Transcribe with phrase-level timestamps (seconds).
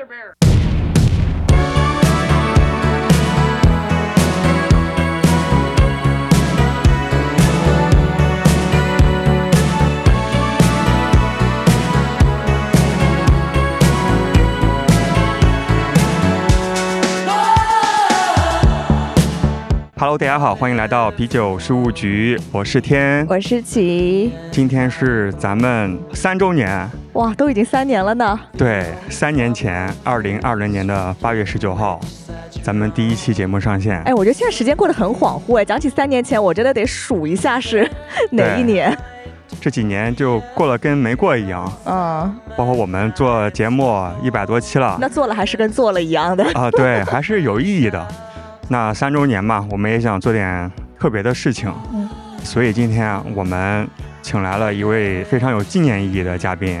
[0.00, 0.39] Brother Bear.
[20.10, 23.24] Hello，大家好，欢迎来到啤酒事务局，我是天。
[23.28, 24.32] 我是琪。
[24.50, 28.40] 今天是咱们三周年，哇，都已经三年了呢。
[28.58, 32.00] 对，三年前，二零二零年的八月十九号，
[32.60, 34.02] 咱们第一期节目上线。
[34.02, 35.64] 哎，我觉得现在时间过得很恍惚哎。
[35.64, 37.88] 讲起三年前，我真的得数一下是
[38.32, 38.92] 哪一年。
[39.60, 41.72] 这几年就过了跟没过一样。
[41.84, 42.36] 嗯。
[42.56, 46.44] 包括我们做节目一百多期了，那做了还是跟做了一样的。
[46.54, 48.04] 啊，对，还是有意义的。
[48.72, 52.08] 那三周年嘛，我们也想做点特别的事情，嗯，
[52.44, 53.84] 所以今天我们
[54.22, 56.80] 请来了一位非常有纪念意义的嘉宾。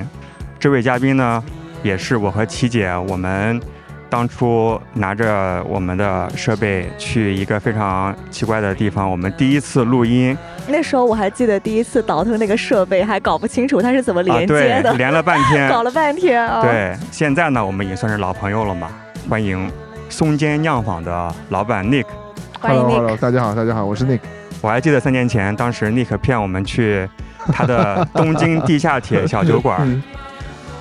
[0.60, 1.42] 这位嘉宾呢，
[1.82, 3.60] 也是我和琪姐我们
[4.08, 10.38] 当初拿着我们的设备去一个非常奇怪的地方，我们第一次录音。
[10.68, 16.62] 那时候我还记得第一次倒腾那个设备，还搞不清楚它是怎么连接的，连了半天， 搞了半天啊。
[16.62, 18.88] 对，现在呢，我们也算是老朋友了嘛，
[19.28, 19.68] 欢迎。
[20.10, 22.04] 松间酿坊的老板 Nick，
[22.60, 23.16] 欢迎 Nick。
[23.18, 24.18] 大家好，大家好，我是 Nick。
[24.60, 27.08] 我还记得三年前，当时 Nick 骗我们去
[27.52, 30.02] 他的 东京地下铁小酒馆，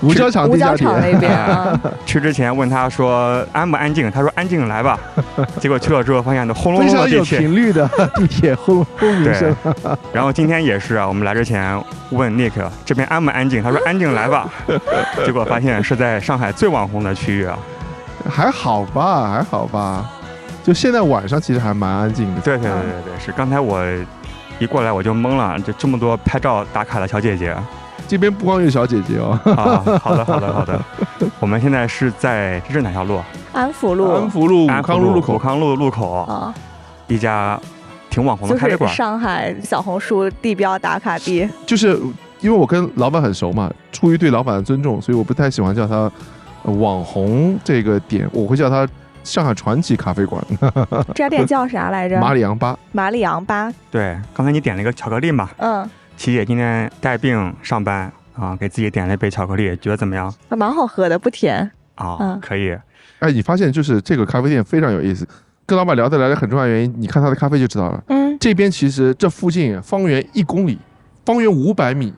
[0.02, 1.31] 五角场地下铁那边。
[2.07, 5.00] 去之前问他说安不安静，他说安静来吧。
[5.61, 9.55] 结果去了之后发现都轰隆隆的地铁，频率的地铁轰轰鸣声。
[10.11, 12.52] 然后今天也是啊，我们来之前问 Nick
[12.83, 14.50] 这边安不安静，他说安静来吧。
[15.23, 17.57] 结果发现是在上海最网红的区域啊。
[18.28, 20.09] 还好吧，还好吧，
[20.64, 22.42] 就现在晚上其实还蛮安静的。
[22.42, 23.80] 对对对对对，是刚才我
[24.58, 27.56] 一过来我就懵了，就这么多拍照打卡的小姐姐。
[28.08, 29.40] 这边不光有小姐姐哦。
[29.56, 30.80] 啊，好的好的好的。
[31.40, 33.22] 我们现在是在这是哪条路？
[33.53, 34.12] 安福路。
[34.12, 35.38] 安福路安康路路口。
[35.38, 36.52] 康路路口啊。
[37.08, 37.59] 一家
[38.09, 38.91] 挺网红的咖啡馆。
[38.91, 41.47] 上海小红书地标打卡地。
[41.68, 42.00] 就是
[42.40, 46.12] 因为我跟老板很熟嘛，出于对老板的尊重，所以我不太喜欢叫他。
[46.64, 48.88] 网红这个点，我会叫它
[49.24, 50.44] 上海传奇咖啡馆。
[51.14, 52.20] 这家店叫啥来着？
[52.20, 52.78] 马里昂巴。
[52.92, 53.72] 马里昂巴。
[53.92, 55.50] 对，刚才你点了一个巧克力嘛？
[55.58, 55.90] 嗯。
[56.18, 60.34] 琪姐今天带病上班啊，给自己点了一杯巧克力，觉得怎么样？
[60.50, 61.72] 还，蛮好喝的，不甜。
[61.96, 62.78] 啊，可以。
[63.19, 65.28] 哎，你发现就是这个咖啡店非常有意思，
[65.66, 68.03] 跟老板聊得来的很重要原因，你看他的咖啡就知道了。
[68.08, 68.38] 嗯。
[68.40, 70.78] 这边其实这附近方圆一公里，
[71.25, 72.14] 方圆五百米，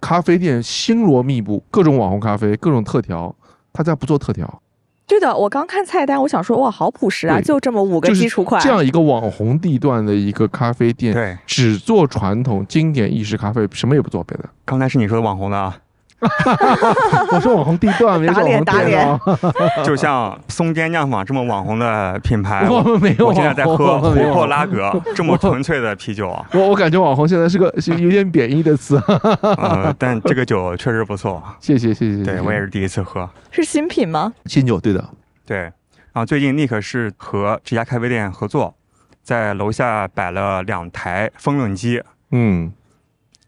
[0.00, 3.34] 咖啡店星罗密布，各种网红咖啡，各种特调。
[3.78, 4.60] 他家不做特调，
[5.06, 5.36] 对的。
[5.36, 8.60] 我刚看菜单，我想说哇，好朴实啊，就这么五个基础款。
[8.60, 14.48] 这样一个网红地段的一个咖啡店，对，只做传统经典意式咖啡，什么也不做别的。
[14.64, 15.76] 刚才是你说的网红的啊。
[17.30, 19.20] 我说网红地段，打脸打脸。
[19.84, 23.28] 就像松间酿坊这么网红的品牌， 我们没有。
[23.28, 26.28] 我现在在喝琥珀拉格这么纯粹的啤酒。
[26.52, 29.00] 我我感觉网红现在是个是有点贬义的词。
[29.42, 31.42] 呃，但这个酒确实不错。
[31.60, 32.24] 谢谢谢谢。
[32.24, 33.28] 对我也是第一次喝。
[33.52, 34.32] 是新品吗？
[34.46, 35.08] 新酒，对的。
[35.46, 35.58] 对。
[35.58, 38.74] 然后最近 Nick 是和这家咖啡店合作，
[39.22, 42.02] 在楼下摆了两台风冷机。
[42.32, 42.72] 嗯。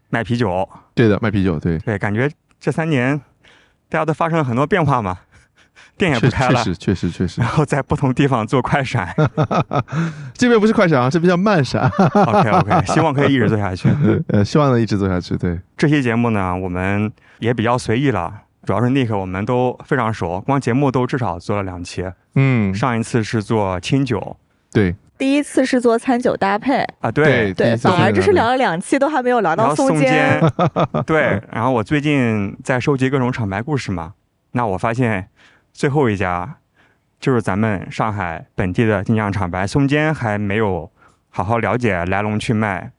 [0.09, 0.69] 卖啤酒。
[0.94, 1.59] 对的，卖啤酒。
[1.59, 1.76] 对。
[1.78, 2.30] 对，感觉。
[2.60, 3.19] 这三年，
[3.88, 5.21] 大家都发生了很多变化嘛，
[5.97, 7.41] 店也不开了，确实确实确实。
[7.41, 9.15] 然后在不同地方做快闪，
[10.34, 11.88] 这边不是快闪啊，这边叫慢闪。
[11.88, 13.88] OK OK， 希望可以一直做下去。
[14.28, 15.37] 呃，希望能一直做下去。
[15.37, 18.32] 对，这期节目呢，我们也比较随意了，
[18.65, 22.04] 主要是 Nick 我们都非常熟，光节目都至少做了两期。
[22.34, 24.37] 嗯，上一次是做清酒，
[24.72, 24.94] 对。
[25.20, 30.41] 第一次是做餐酒搭配啊，对对，反而这是聊了两期，都还没有聊到松间。
[31.04, 34.14] 对， 然后我最近在收集各种厂牌故事嘛，
[34.53, 35.28] 那我发现
[35.75, 36.56] 最后一家
[37.20, 40.91] 就是咱们上海本地的精酿厂牌松间，还没有
[41.28, 42.91] 好好了解来龙去脉，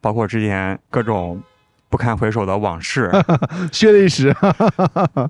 [0.00, 1.40] 包括之前各种
[1.88, 3.08] 不堪回首的往事，
[3.70, 4.34] 血泪史。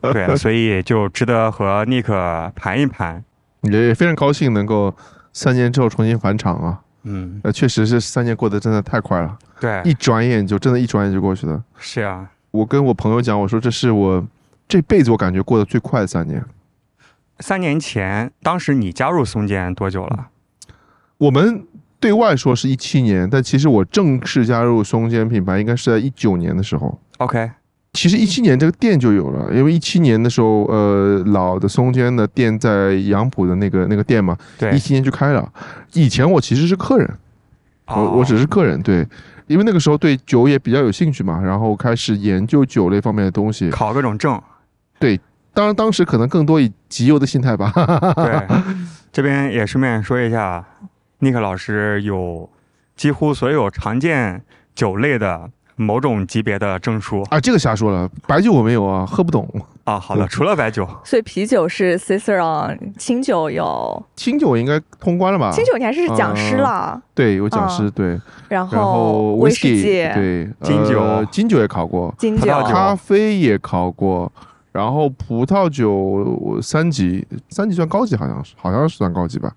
[0.00, 3.22] 对，所以就值得和尼克盘一盘。
[3.70, 4.94] 也非常高兴能够。
[5.32, 11.62] 三年之后重新返场啊，嗯，呃，确实是三年过得真的太快了，对，一转眼就真的，一转眼就过去了。
[11.78, 14.26] 是啊，我跟我朋友讲，我说这是我
[14.66, 16.44] 这辈子我感觉过得最快的三年。
[17.40, 20.28] 三年前，当时你加入松间多久了？
[21.18, 21.64] 我们
[22.00, 27.00] 对外说是一七年，但其实我正式加入松间品牌应该是在一九年的时候。
[27.18, 27.50] OK。
[27.92, 35.52] 其实一七年这个店就有了，因为一七年的时候，呃，老的松间的店在杨浦的那个那个店嘛，对，一七年就开了。
[35.94, 37.10] 以前我其实是客人，
[37.86, 39.06] 我我只是客人，对，
[39.46, 44.40] 因为那个时候对酒也比较有兴趣嘛，然后开始研究酒类方面的东西，考各种证，
[44.98, 45.18] 对。
[45.54, 47.72] 当然当时可能更多以集邮的心态吧。
[48.14, 48.46] 对，
[49.10, 50.64] 这边也顺便说一下，
[51.18, 52.48] 尼克老师有
[52.94, 54.40] 几乎所有常见
[54.72, 55.50] 酒类的。
[55.78, 59.48] 某种级别的证书啊，这个瞎说了，白酒我没有啊，喝不懂
[59.84, 59.98] 啊。
[59.98, 65.52] 好的，除了白酒，所以啤酒是 Cicerone，清酒有清酒应该通关了吧？
[65.52, 68.20] 清酒你还是讲师了，对，有讲师对。
[68.48, 69.82] 然后威士忌
[70.14, 74.30] 对，金酒金酒也考过，金酒咖啡也考过，
[74.72, 79.52] 然后葡萄酒三级，三级算高级好像是，好像是算高级吧。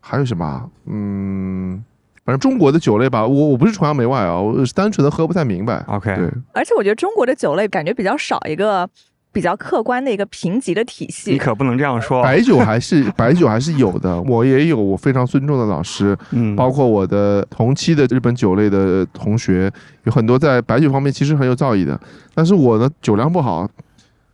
[0.00, 0.70] 还有什么？
[0.86, 1.84] 嗯。
[2.24, 5.84] 反正中国的酒类吧，我我不是崇洋媚外啊，我是单纯的喝不太明白。
[5.88, 6.30] OK，对。
[6.52, 8.88] 而且我觉得中国的酒类感觉比较少一个
[9.30, 11.32] 比较客观的一个评级的体系。
[11.32, 12.22] 你可不能这样说。
[12.22, 19.70] 白酒还是 白酒还是有的，我也有我非常尊重的老师，嗯，包括我的同期的日本酒类的同学，
[20.04, 22.00] 有很多在白酒方面其实很有造诣的。
[22.34, 23.68] 但是我的酒量不好，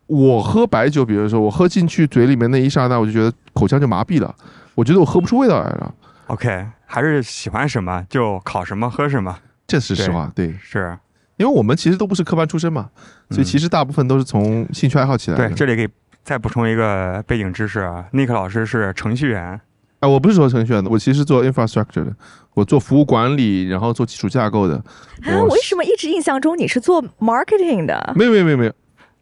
[0.06, 4.32] 我喝白酒，比如说我喝进去嘴里面那一刹那，我就觉得口腔就麻痹了，
[4.76, 5.94] 我觉得我喝不出味道来了。
[6.28, 6.66] OK。
[6.92, 10.31] 还是喜欢什么就考什么喝什么，这是实话。
[10.34, 10.98] 对，是
[11.37, 12.90] 因为我们其实都不是科班出身嘛，
[13.31, 15.48] 所以其实大部分都是从兴趣爱好起来的。
[15.48, 15.88] 对，这里给
[16.25, 19.60] 再补充一个背景知识啊，Nick 老师是程序员。
[20.00, 22.12] 啊，我不是做程序员的，我其实做 infrastructure 的，
[22.54, 24.75] 我做服务管理，然后做基础架构的。
[25.22, 28.12] 啊，为什么一直印象中你是做 marketing 的？
[28.16, 28.72] 没有没有没有没有，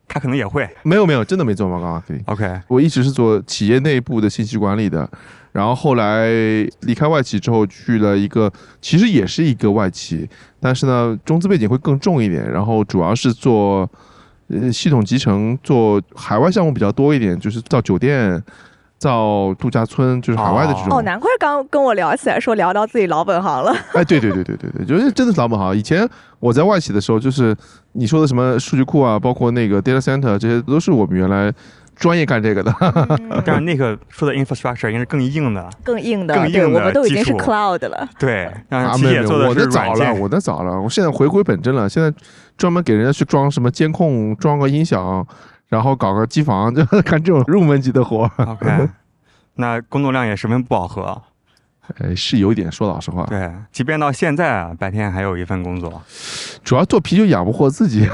[0.08, 0.68] 他可能也会。
[0.82, 2.22] 没有没有，真的没做 marketing。
[2.24, 5.08] OK，我一直是做企业内部的信息管理的。
[5.52, 6.28] 然后后来
[6.82, 10.28] 离开外企之后，去了一个其实也是一个外企，
[10.60, 12.48] 但是呢，中资背景会更重一点。
[12.50, 13.90] 然后主要是做
[14.48, 18.40] 呃系统集成，做海外项目比较多一点，就是到酒店、
[18.98, 20.98] 造度假村，就是海外的这种。
[20.98, 23.72] 哦，难怪刚跟我聊起来，说聊到自己老本行了。
[23.94, 25.74] 哎，对对对对对对，就是真的是老本行。
[25.76, 26.06] 以前
[26.40, 27.56] 我在外企的时候，就是
[27.92, 31.52] 你说的什么数据库啊，包括那个 data center，这些都是我们原来。
[31.98, 32.72] 专业干这个的，
[33.44, 38.08] 但是那个说的 infrastructure 应该是更硬的，更硬的，更硬的我们都已经是 cloud 了。
[38.16, 40.80] 对，让企业做的是早了，我的早了。
[40.80, 42.08] 我现在回归本真了，现在
[42.56, 45.26] 专门给人家去装什么监控，装个音响，
[45.68, 48.30] 然后搞个机房， 就干这种入门级的活。
[48.38, 48.88] OK，
[49.54, 51.22] 那工作量也十分不饱和。
[52.00, 53.24] 呃，是有点，说老实话。
[53.24, 56.02] 对，即便到现在啊，白天还有一份工作，
[56.62, 58.06] 主要做啤酒养不活自己，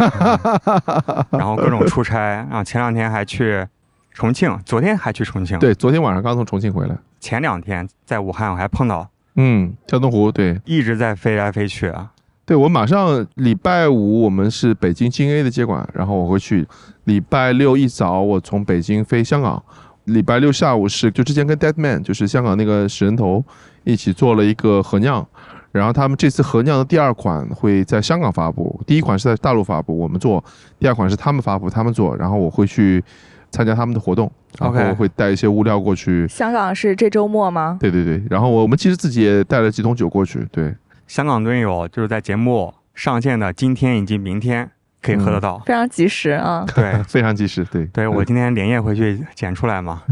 [1.31, 2.63] 然后各种出差啊。
[2.63, 3.67] 前两天还去
[4.13, 5.59] 重庆，昨天还去重庆。
[5.59, 6.97] 对，昨天晚上刚从重庆回来。
[7.19, 12.13] 前两天在武汉我还碰到，嗯，交通湖，对，一直在飞来飞去啊。
[12.47, 16.67] 对我马上礼拜五我们是北京京 A 的接管，然后我会去。
[17.05, 19.63] 礼拜六一早我从北京飞香港。
[20.05, 23.43] 礼拜六下午是就之前跟 Dead Man 就是香港那个死人头
[23.85, 25.27] 一起做了一个合酿，
[25.73, 30.45] 然后他们这次合酿的第二款会在香港发布，第一款是在大陆发布，我们做，
[30.79, 33.03] 第二款是他们发布，他们做，然后我会去
[33.51, 36.29] 参加他们的活动，然后会带一些物料过去。
[36.29, 37.79] 香港是这周末吗？
[37.81, 40.47] 对对对，然后我们其实自己也带了几桶酒过去。
[40.53, 40.75] 对，
[41.07, 44.71] 香港队友就是在节目上线的今天以及明天。
[45.05, 46.65] 可以喝得到，非常及时啊！
[46.75, 47.63] 对，非常及时。
[47.67, 50.03] 对，对我今天连夜回去捡出来嘛。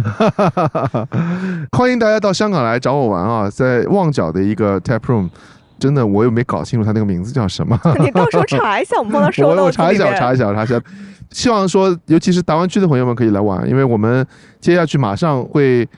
[1.73, 5.31] 欢迎大家到香港来找我玩啊，在旺角的一个 tap room，
[5.79, 7.81] 真的我又没搞清楚他那个名字叫什么。
[8.00, 9.49] 你到时候查一下，我们帮他说。
[9.49, 10.79] 我我查一下，我查一下，查一下。
[11.31, 14.27] 希望说，尤其是大湾区的朋友们可以来玩，因为我们
[14.61, 15.89] 接下去马上会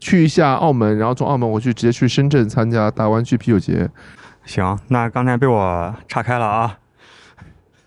[0.00, 3.88] 去一下澳门，然后从澳门我去直接去深圳参加大湾区啤酒节。
[4.44, 6.78] 行，那刚才被我岔开了啊。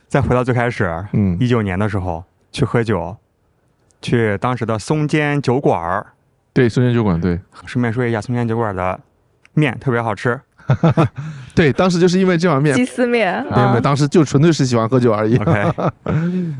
[0.07, 3.17] 再回到最开始，嗯，一九年的时候去喝酒，
[3.99, 6.05] 去当时的松间酒馆儿，
[6.53, 8.99] 对，松间酒馆，对，顺便说一下，松间酒馆的
[9.55, 10.39] 面特别好吃，
[11.55, 15.71] 对，当时就是因为这碗面，鸡丝面，没有没有，当时就纯粹是喜欢喝酒而已，OK，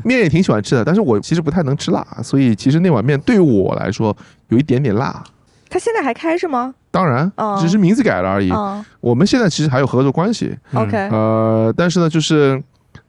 [0.02, 4.16] 面也挺喜欢吃的，但是我其实不太能吃辣，所以其实那碗面对于我来说
[4.48, 5.22] 有一点点辣。
[5.70, 6.74] 他现在还开是吗？
[6.94, 8.52] 当然，只是名字改了而已。
[9.00, 12.62] 我们现在其实还有合作关系，OK，呃，但是呢，就是。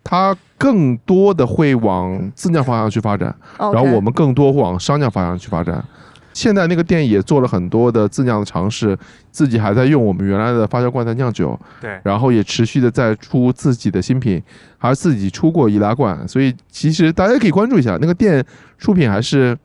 [0.07, 5.83] 它更多的会往自酿方向去发展，然后我们更多往商酿方向去发展。
[6.31, 8.95] 现在那个店也做了很多的自酿的尝试，
[9.31, 14.39] 自己还在用我们原来的发酵罐在酿酒，对，然后也持续的在出自己的新品，
[14.77, 18.45] 还自己出过易拉罐，所以其实大家可以关注一下那个店
[18.77, 19.57] 出品还是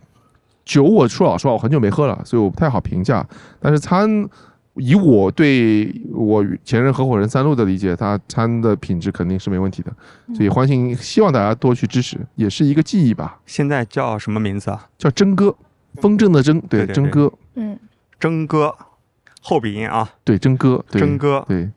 [0.73, 0.85] 酒。
[0.85, 3.27] 我说老实话，我很久没喝了，所以我不太好评价。
[3.61, 4.29] 但是餐。
[4.77, 9.93] 以我对我前任合伙人三鹿的理解，他餐的品质肯定是没问题的，
[10.33, 13.41] 所以欢迎希望大家多去支持，也是一个记忆吧。
[13.45, 14.87] 现在叫什么名字啊？
[14.97, 15.55] 叫真哥，
[15.97, 17.77] 风筝的筝，对，真哥，嗯，
[18.19, 18.75] 真哥，
[19.43, 21.69] 后鼻音啊，对，真哥，真哥，对。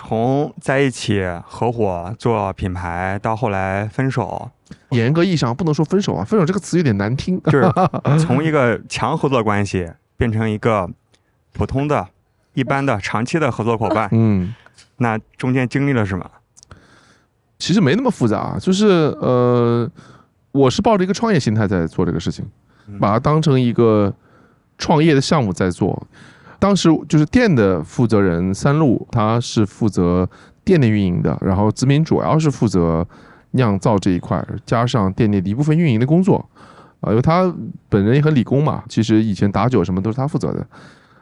[0.00, 4.48] 从在一起合伙做品牌到后来分手，
[4.90, 7.68] 严格意义上不能说分手啊，分手这个词有点难听，就是
[8.24, 10.88] 从一个强合作关系变成一个
[11.52, 12.06] 普通的、
[12.54, 14.08] 一般的、长期的合作伙伴。
[14.12, 14.54] 嗯，
[14.98, 16.30] 那中间经历了什么？
[17.58, 18.86] 其实没那么复杂，就是
[19.20, 19.90] 呃，
[20.52, 22.48] 我是抱着一个创业心态在做这个事情，
[23.00, 24.14] 把它当成一个
[24.78, 26.06] 创业的项目在做。
[26.58, 30.28] 当时就是店的负责人三鹿，他是负责
[30.64, 33.06] 店内运营的，然后子敏主要是负责
[33.52, 36.44] 酿造这一块，加上店内的一部分运营的工作。
[37.00, 37.54] 啊，因为他
[37.88, 40.66] 本人也很理工嘛，其实以前打酒什么都是他负责的。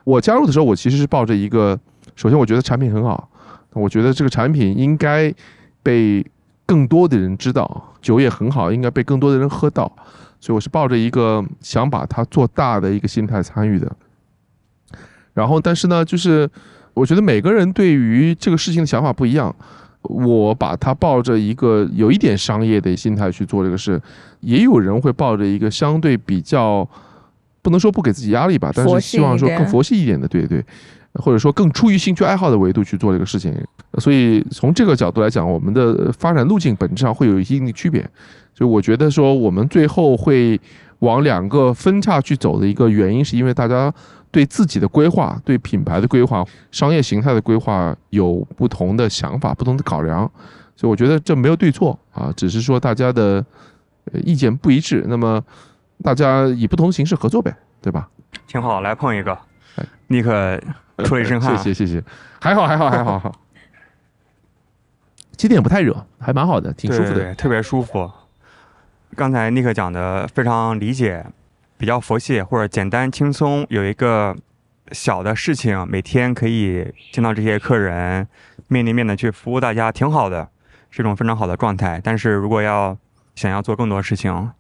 [0.05, 1.79] 我加入的时候，我其实是抱着一个，
[2.15, 3.29] 首先我觉得产品很好，
[3.73, 5.35] 我觉得这个产品应该。
[5.83, 6.27] 被
[6.67, 9.85] 更多的人知道，酒也很好，应该被更多的人喝到，
[10.41, 13.97] 所以我是抱着一个想把它做大的一个心态参与的。
[15.37, 16.49] 然后，但是呢，就是
[16.95, 19.55] 我觉得每个人对于这个事情的想法不一样，
[20.01, 24.01] 我把它抱着一个有一点商业的心态去做这个事，
[24.41, 26.89] 也有人会抱着一个相对比较
[27.61, 30.65] 不能说不给自己压力吧，但是希望说更佛系一点的，对对。
[31.19, 33.51] 或者说更出于兴趣爱好的维度去做这个事情，
[33.97, 38.07] 所以从这个角度来讲，我们的发展路径本质上会有一定的区别。
[38.55, 40.61] 所以我觉得说，我们最后会
[40.99, 43.91] 往两个分叉去走的一个原因，是因为大家
[44.37, 50.31] 对自己的规划、对品牌的规划、商业形态的规划有不同的想法、不同的考量。
[50.77, 53.43] 所以我觉得这没有对错啊，只是说大家的
[54.25, 55.43] 意见不一致，那么
[56.03, 58.11] 大家以不同形式合作呗，对吧？
[58.47, 59.39] 挺好，来碰一个，
[60.09, 60.61] 尼克。
[61.05, 62.05] 出了一身汗，谢谢谢谢，
[62.41, 63.33] 还好还好还好，
[65.37, 68.11] 今天也不太热，还蛮好的，挺舒服的，特别舒服。
[69.15, 71.27] 刚才尼克讲的非常理解，
[71.79, 74.35] 比较佛系或者简单轻松，有一个
[74.93, 78.27] 小的事情，每天可以见到这些客人，
[78.69, 80.49] 面对面的去服务大家，挺好的，
[80.91, 82.01] 是一种非常好的状态。
[82.03, 82.97] 但是如果要
[83.35, 84.51] 想要做更多事情，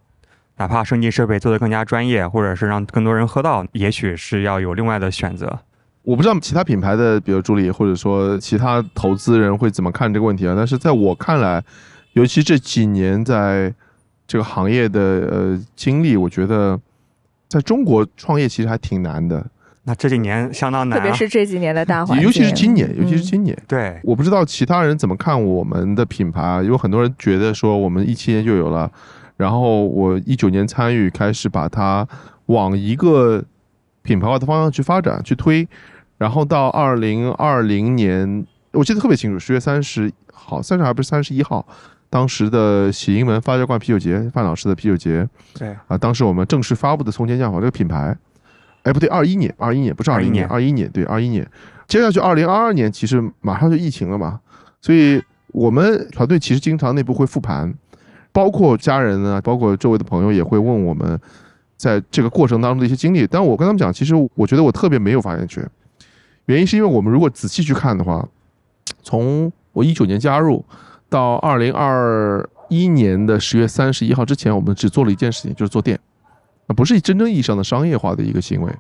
[0.58, 5.60] 哪怕升级设备做得更加专业，或者是让更多人喝到，也许是要有另外的选择。
[6.02, 10.54] 我不知道其他品牌的，比如助理或者说其他投资人会怎么看这个问题啊？
[10.56, 11.62] 但是在我看来，
[12.12, 13.74] 尤其这几年在
[14.26, 16.80] 这个行业的呃经历，我觉得
[17.48, 19.46] 在中国创业其实还挺难的。
[19.84, 23.56] 那这几年相当难，特别是这几年的大环境，尤其是今年，尤其是今年。
[23.68, 28.90] 对，我不知道其他人怎么看我们的品牌，因为很多人觉得说我们一七年就有了，
[29.36, 32.06] 然后我一九年参与，开始把它
[32.46, 33.44] 往一个
[34.02, 35.66] 品牌化的方向去发展、去推。
[36.18, 41.64] 然后到二零二零年，我记得特别清楚，十月三十号，三十还不是三十一号，
[42.16, 45.76] 当时的喜盈门发酵罐啤酒节，范老师的啤酒节，对。
[45.86, 48.16] 啊，当时我们正式发布的从前酱好这个品牌，
[48.84, 50.90] 哎不对，二一年，二一年不是二零年，二一年。
[50.90, 51.46] 对二一年，
[51.86, 54.40] 接下去二零二二年其实马上就疫情了嘛，
[54.80, 57.74] 所以我们团队其实经常内部会复盘，
[58.32, 61.20] 包括家人呢，包括周围的朋友也会问我们
[61.76, 65.68] 在这个过程当中的一些经历，但我跟他们讲，其实我觉得我特别没有发言权。
[66.46, 68.26] 原因是因为我们如果仔细去看的话，
[69.02, 70.64] 从我一九年加入
[71.08, 75.98] 到二零二一年的十月三十一号之前，我们只做了一件事情，就是做店，
[76.66, 78.72] 啊，不是真正意义上的商业化的一个行为，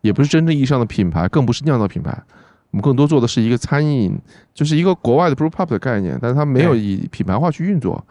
[0.00, 2.16] 也不是真正意义上的品牌，更不是酿造品牌。
[2.70, 4.14] 我们更多做的是一个餐饮，
[4.52, 8.04] 就是一个国外的 brew pub 的概念，但是它没有以品牌化去运作。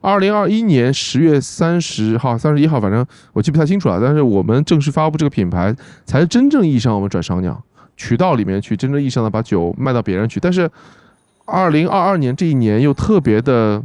[0.00, 4.00] 二零二一年十月三十号、三十一号，反正我记不太清楚了。
[4.02, 5.76] 但是我们正式发布这个品牌，
[6.06, 7.62] 才是真正意义上我们转商酿。
[7.98, 10.40] 渠道里面去，真正意义上的把酒卖到别人去。
[10.40, 10.70] 但是，
[11.50, 13.82] 二零二二年这一年又特别的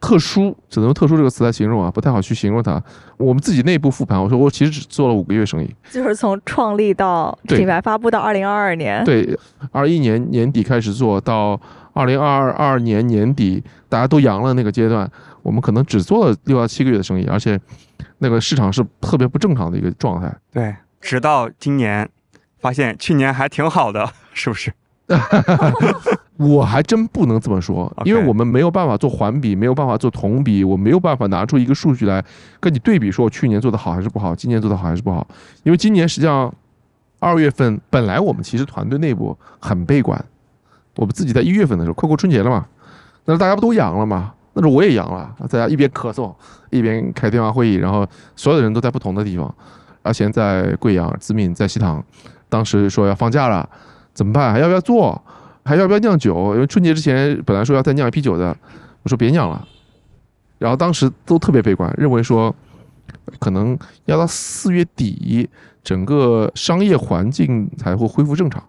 [0.00, 2.82] 特殊，只能用“特殊”这个词来形容啊，不太好去形容它。
[3.16, 9.38] 我们自己内部复盘，我说我其实只做了五个月生意，就是从创立到品牌发布到二零二二年，对，
[9.72, 11.60] 二一年年底开始做到
[11.92, 15.10] 二零二二年年底大家都阳了那个阶段，
[15.42, 17.60] 我们可能只做了六到七个月的生意，而且
[18.18, 20.34] 那个市场是特别不正常的一个状态。
[20.52, 22.08] 对，直到今年。
[22.62, 24.70] 发现去年还挺好的，是不是？
[26.40, 32.24] 我还真不能这么说，因为我们没有办法做环比，没有办法做同比，我没有办法拿出一个数据来
[32.58, 35.26] 跟你对比，说我去年做的好还是不好，今年做的好还是不好。
[35.64, 36.50] 因为今年实际上
[37.18, 40.18] 二月份本来我们其实团队内部很悲观，
[40.96, 42.66] 我们自己在一月份的时候快过春节了嘛，
[43.26, 44.32] 那大家不都阳了嘛？
[44.54, 46.34] 那时候我也阳了，大家一边咳嗽
[46.70, 49.54] 一边开电话会议，然后所有的人都在不同的地方，
[50.04, 52.02] 阿贤在贵阳，子敏在西塘。
[52.48, 53.68] 当时说要放假了，
[54.14, 54.50] 怎么办？
[54.50, 55.22] 还要不要做？
[55.64, 56.54] 还要不要酿酒？
[56.54, 58.56] 因为春节之前本来说要再酿一批酒的，
[59.02, 59.66] 我说别酿了。
[60.58, 62.54] 然后当时都特别悲观，认为说
[63.38, 65.48] 可能要到四月底，
[65.82, 68.62] 整个商业环境才会恢复正常。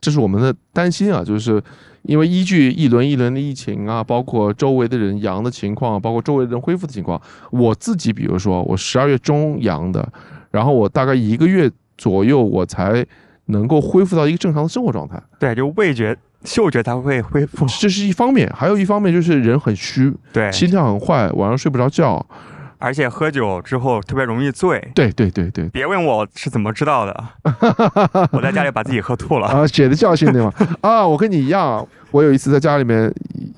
[0.00, 1.62] 这是我们的担心啊，就是
[2.02, 10.06] 因为依据一轮一轮的疫情啊，包括周围的人阳的情况，包括周围的人恢复的情况，我自己比如说我十二月中阳的，
[10.50, 13.04] 然后我大概一个月左右我才
[13.48, 15.20] 能够恢复到一个正常的生活状态。
[15.38, 22.24] 对，就味觉、嗅觉它会恢复，这是一方面，还有一方面就是人很虚，对，心跳很坏，晚上睡不着觉。
[22.80, 24.80] 而且喝酒之后特别容易醉。
[24.94, 27.24] 对对对对，别问我是怎么知道的，
[28.30, 29.48] 我在家里把自己喝吐了。
[29.48, 30.52] 啊，血的教训对吗？
[30.80, 33.12] 啊，我跟你一样，我有一次在家里面，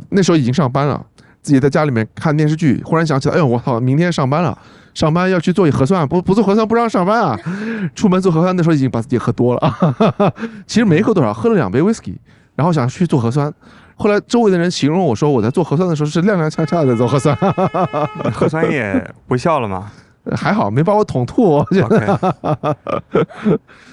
[0.09, 1.05] 那时候已经上班了，
[1.43, 4.59] 自己在家里面看电视剧，忽然想起来，哎呦，我操，明天上班了，
[4.95, 7.39] 上班要去做核酸，不不做核酸不让上班啊！
[7.95, 9.77] 出门做核酸，的时候已经把自己喝多了，
[10.67, 12.17] 其实没喝多少，喝了两杯 whisky，
[12.55, 13.53] 然后想去做核酸。
[13.95, 17.37] 后来周围的人形容我说，我在做核酸的时候是踉踉跄跄的做核酸，
[18.33, 19.91] 核酸也不笑了吗？
[20.37, 21.65] 还好没把我捅吐。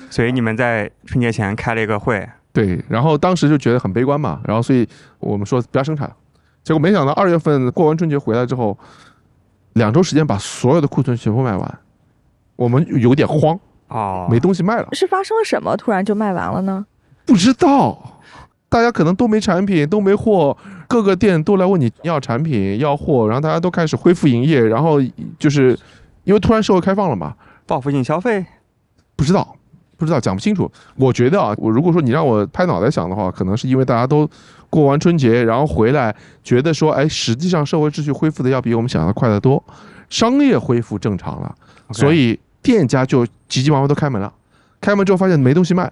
[0.10, 4.88] 所以你们在春节前开了一个会，对，然后当时就觉得很悲观嘛，然后所以
[5.20, 6.10] 我们说不要生产，
[6.64, 8.78] 结果没想到二月份过完春节回来之后，
[9.78, 11.80] 两周时间把所有的库存全部卖完，
[12.56, 13.58] 我们有点慌
[13.88, 14.90] 啊，没东西卖了。
[14.92, 15.78] 是发生了什么？
[15.78, 16.86] 突然就卖完了呢？
[17.26, 18.14] 不知道。
[18.70, 20.56] 大家可能都没产品，都没货，
[20.90, 25.00] 各个店都来问你要产品、要货，然后大家都开始恢复营业，然后
[25.40, 25.80] 就是
[26.26, 27.34] 因为突然社会开放了嘛，
[27.66, 28.46] 报复性消费，
[29.16, 29.56] 不知道，
[29.96, 30.70] 不知道，讲不清楚。
[30.98, 34.30] 我觉得啊，我如果说你让我拍脑袋想的话，可能是因为大家都
[34.70, 39.64] 过完春节，然后回来，觉得说，哎，实际上社会秩序恢复的要比我们想象的快得多，
[40.10, 41.56] 商业恢复正常了，
[41.92, 44.32] 所以店家就急急忙忙都开门了，
[44.82, 45.92] 开门之后发现没东西卖。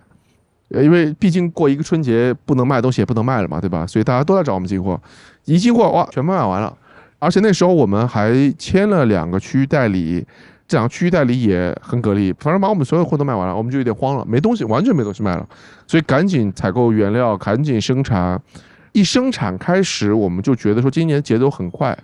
[0.69, 3.85] 呃，因为毕竟过一个春节不能卖东西也不能卖了嘛，对吧？
[3.85, 4.99] 所以大家都来找我们进货，
[5.45, 6.75] 一进货哇，全部卖完了。
[7.19, 10.25] 而且那时候我们还签了两个区域代理，
[10.67, 15.47] 这两个区域代理也很给力，反正把我们所有货都卖完了，我们就有点慌了，没东西，完全没东西卖了，
[15.85, 18.41] 所以赶紧采购原料，赶紧生产。
[18.93, 21.97] 一生产开始，我们就觉得说今年节奏很快，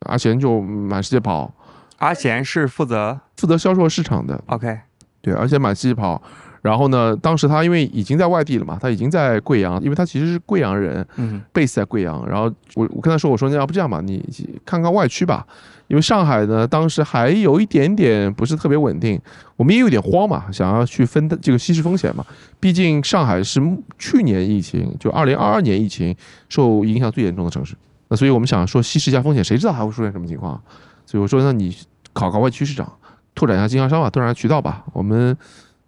[0.00, 1.52] 阿贤就满世界跑。
[1.98, 4.80] 阿贤是负责负责销售市场的，OK，
[5.20, 6.20] 对，而且满世界跑。
[6.64, 7.14] 然后呢？
[7.18, 12.26] 当时他因为已经在外地了嘛，他已经在贵阳，因为他其实是贵阳人，嗯，base 在贵阳。
[12.26, 14.24] 然后我我跟他说，我说那要不这样吧，你
[14.64, 15.46] 看看外区吧，
[15.88, 19.20] 因为上海呢当时还有一点点不是特别稳定，
[19.56, 22.24] 我们也有点慌嘛，想要去分这个稀释风险嘛。
[22.58, 23.60] 毕竟上海是
[23.98, 26.16] 去年疫情，就二零二二年疫情
[26.48, 27.74] 受影响最严重的城市，
[28.08, 30.58] 那所以我们想说稀释一下风险，谁知道还会出现什么情况？
[31.04, 31.76] 所以我说，那你
[32.14, 32.90] 考考外区市场，
[33.34, 35.36] 拓展一下经销商吧，拓展下渠道吧，我们。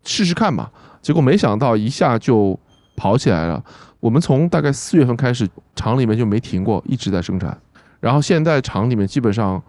[0.07, 0.71] 试试看嘛，
[1.03, 2.59] 结果没想到一下就
[2.97, 3.62] 跑起来了。
[4.01, 7.59] 我们从大概四月份开始，厂里面就没停过，一直在生产。
[8.01, 9.61] 然后现在厂里面基本上，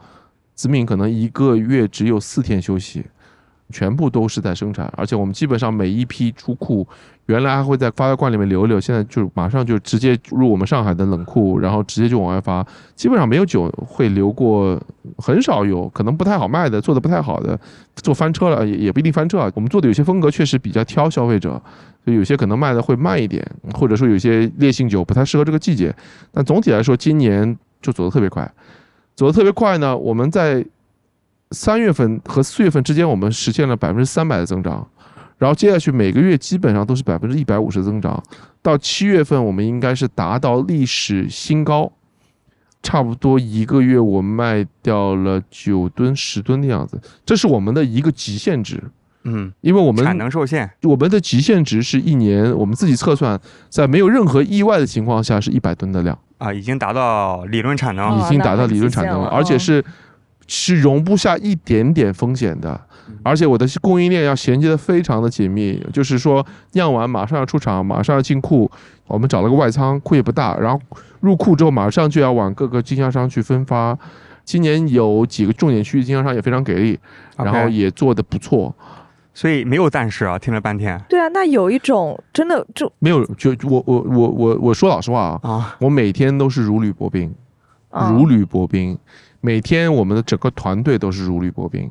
[0.54, 3.04] 子敏可能一个月只有四天休息。
[3.69, 6.88] 全部都是在生产，而且我们基本上每一批出库，
[7.25, 12.65] 原来还会在发酵罐里面留一留，现在就马上就直接入我们上海的冷库，然后直接就往外发。
[12.95, 14.82] 基本上没有酒会留过，
[15.17, 17.60] 很少有可能不太好卖的，做的不太好的，
[17.95, 19.51] 做翻车了也也不一定翻车啊。
[19.53, 21.62] 我们做的有些风格确实比较挑消费者，
[22.06, 25.93] 所以有些可能卖的会慢一点，或者说有些烈性酒不太适合这个季节。
[26.32, 28.49] 但总体来说，今年就走得特别快，
[29.13, 29.97] 走得特别快呢。
[29.97, 30.65] 我们在。
[31.51, 34.86] 三月份和四月份之间，我们实现了百分之三百的增长，
[35.38, 38.21] 然后接下去每个月基本上都是百分之一百五十增长。
[38.62, 41.89] 到七月份，我们应该是达到历史新高，
[42.83, 48.83] 差不多一个月我卖掉了九吨十吨的样子，这是我们的一个极限值。
[49.23, 59.81] 嗯，因为我们产能受限，我们的极限值是一年，我们自己测算，在没有任何意外的情况下是一百吨的量啊，已经达到理论产能，已经达到理论产能了，而且是。
[60.47, 62.79] 是容不下一点点风险的，
[63.21, 68.69] 而且我的供应链要衔接的非常的紧密，就是说酿完马上要出厂，马上要进库，
[69.07, 70.79] 我们找了个外仓，库也不大，然后
[71.19, 73.97] 入库之后马上就要往各个经销商去分发。
[74.45, 76.97] 今年有几个重点区域经销商也非常给力，
[77.36, 78.73] 然后也做的不错，
[79.33, 80.97] 所以没有但是啊，听了半天。
[81.10, 87.36] 对啊，那有一种真的就没有，就我我我我我说老实话啊，我每天都是如履薄冰，
[87.91, 88.97] 如履薄冰。
[89.47, 91.89] 每天我们的整个团队都是如履薄冰，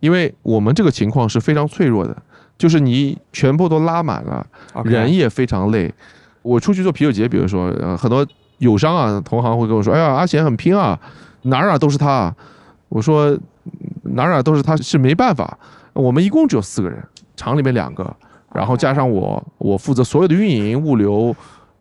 [0.00, 2.14] 因为我们这个情况是非常脆弱的，
[2.58, 4.46] 就是你全部都拉满了，
[4.84, 5.90] 人也非常累。
[6.42, 8.26] 我出去做啤酒节，比如说，呃，很多
[8.58, 11.00] 友商啊、同行会跟我说：“哎呀，阿贤很拼啊，
[11.44, 12.30] 哪哪都是他。”
[12.90, 13.34] 我说
[14.04, 15.58] ：“哪哪都是他，是没办法。
[15.94, 17.02] 我们一共只有四个人，
[17.36, 18.14] 厂里面两个，
[18.52, 21.34] 然后加上我，我负责所有的运营、物流。”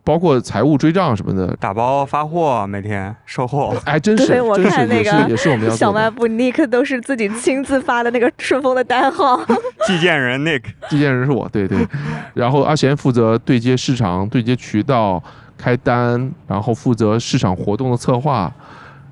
[0.04, 9.40] 包括财务追账什么的，打包发货，每天售后， 哎，真是，我看那个也是我们要小卖部 Nick 都是自己亲自发的那个顺丰的单号。
[9.86, 11.88] 寄件人 Nick，寄件人是我，对对。
[12.34, 15.22] 然后阿贤负责对接市场、对接渠道，
[15.58, 18.52] 开单，然后负责市场活动的策划，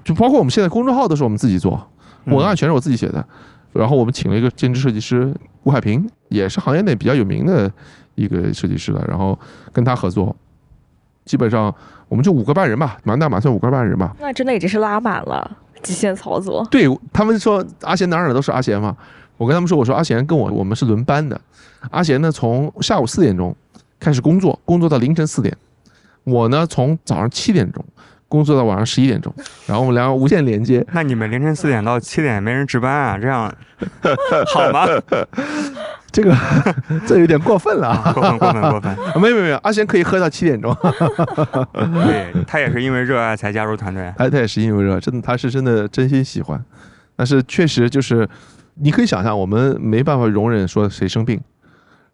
[0.03, 1.87] 就包括我们现在公众号都是我们自己做，
[2.25, 3.23] 文案全是我自己写的。
[3.71, 5.31] 然后我们请了一个兼职设计师
[5.63, 7.71] 吴海平，也是行业内比较有名的
[8.15, 9.37] 一个设计师了，然后
[9.71, 10.35] 跟他合作，
[11.29, 11.71] 基本上
[12.07, 14.15] 我们就五个半人吧，满打满算五个半人吧。
[14.19, 16.67] 那真的已经是拉满了，极限操作。
[16.71, 18.97] 对他们说阿贤哪哪都是阿贤嘛，
[19.37, 21.39] 我跟他们说我说阿贤跟我我们是轮班的，
[21.91, 23.55] 阿贤呢从下午四点钟
[23.99, 25.55] 开始工作，工作到凌晨四点。
[26.23, 27.85] 我呢，从早上七点钟
[28.27, 29.31] 工作到晚上十一点钟，
[29.67, 30.83] 然后我们两个无线连接。
[30.93, 33.19] 那你们凌晨四点到七点没人值班啊？
[33.19, 33.53] 这样
[34.51, 34.87] 好吗？
[36.11, 36.35] 这个
[37.05, 38.97] 这有点过分了，啊过分过分过分。
[39.21, 40.75] 没有没有，阿贤可以喝到七点钟。
[42.05, 44.03] 对他也是因为热爱才加入团队。
[44.17, 46.63] 哎，他也是因为热，真的他是真的真心喜欢。
[47.15, 48.27] 但是确实就是，
[48.75, 51.39] 你可以想象，我们没办法容忍说谁生病。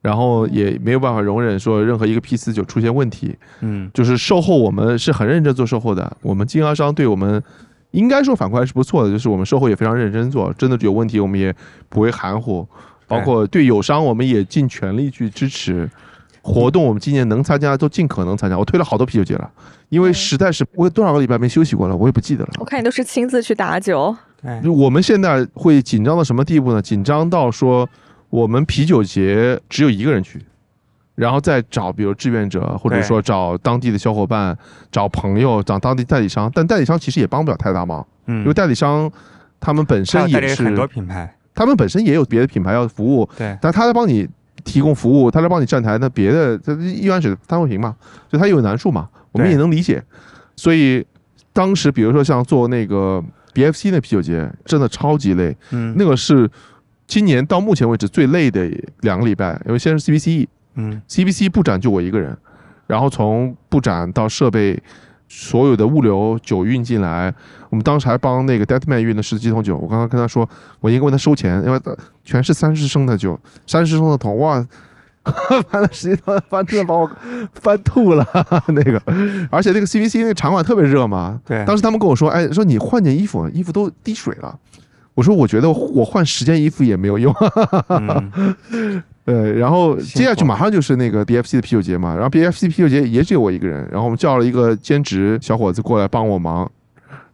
[0.01, 7.41] 然后也没有办法容忍说任何一个批次就出现问题，嗯，就是售后我们是很认真做售后的，我们经销商对我们
[7.89, 11.51] 应该说反馈还是不错的，就是我们售后也非常认真做，真的有问题我们也
[11.89, 12.67] 不会含糊，
[13.07, 15.89] 包括对友商我们也尽全力去支持，
[16.41, 19.49] 活动我们今年能参加都尽可能参加，我推了好多啤酒节了，
[19.89, 22.51] 因为实在是我有多少个礼拜没休息过了，我也不记得了。
[22.59, 26.81] 我看你都是亲自去打酒，对，我们现在会紧张到什么地步呢？
[26.81, 27.87] 紧张到说。
[28.31, 30.43] 我们啤酒节只有一个人去，
[31.13, 34.57] 然后再找比如志愿者，或者说找当地的小伙伴、
[34.91, 36.51] 找朋友、找当地代理商。
[36.53, 39.09] 但代理商其实也帮不了太大忙，嗯，因为代理商
[39.61, 44.27] 他们本身也是很多品牌，他们本身也有别的品牌要服务，对，但他来帮你
[44.63, 47.95] 提供服务，他来帮你站台，那别的这一碗水端不平嘛，
[48.29, 50.03] 所以他有难处嘛，我们也能理解。
[50.55, 51.03] 所以
[51.53, 56.47] 当时比如说像做那个 BFC 那啤酒节，真的超级累，嗯，那个是。
[57.07, 58.67] 今年到目前为止最累的
[59.01, 62.35] 两个礼拜，因为先是 CBC，嗯，CBC 布展就我一个人，
[62.87, 64.81] 然后从布展到设备，
[65.27, 67.33] 所有的物流酒运进来，
[67.69, 69.77] 我们当时还帮那个 Deadman 运的十几桶酒。
[69.77, 70.47] 我刚刚跟他说，
[70.79, 71.79] 我应该问他收钱，因为
[72.23, 74.65] 全是三十升的酒，三十升的桶，哇，
[75.69, 77.09] 翻了十几桶，翻真的把我
[77.53, 78.25] 翻吐了
[78.69, 79.01] 那个。
[79.49, 84.57] 而且那个 CVC 那个场馆特别热嘛，对，当时他们跟我说，哎，说你换件衣服，衣服都滴水了。
[85.15, 87.33] 我说，我觉得我换十件衣服也没有用。
[89.25, 96.71] 对，然后接下去马上就是那个 BFC 的啤酒节嘛，然后 BFC 啤酒节也只有我一个人，然后我们叫了一个兼职小伙子过来帮我忙，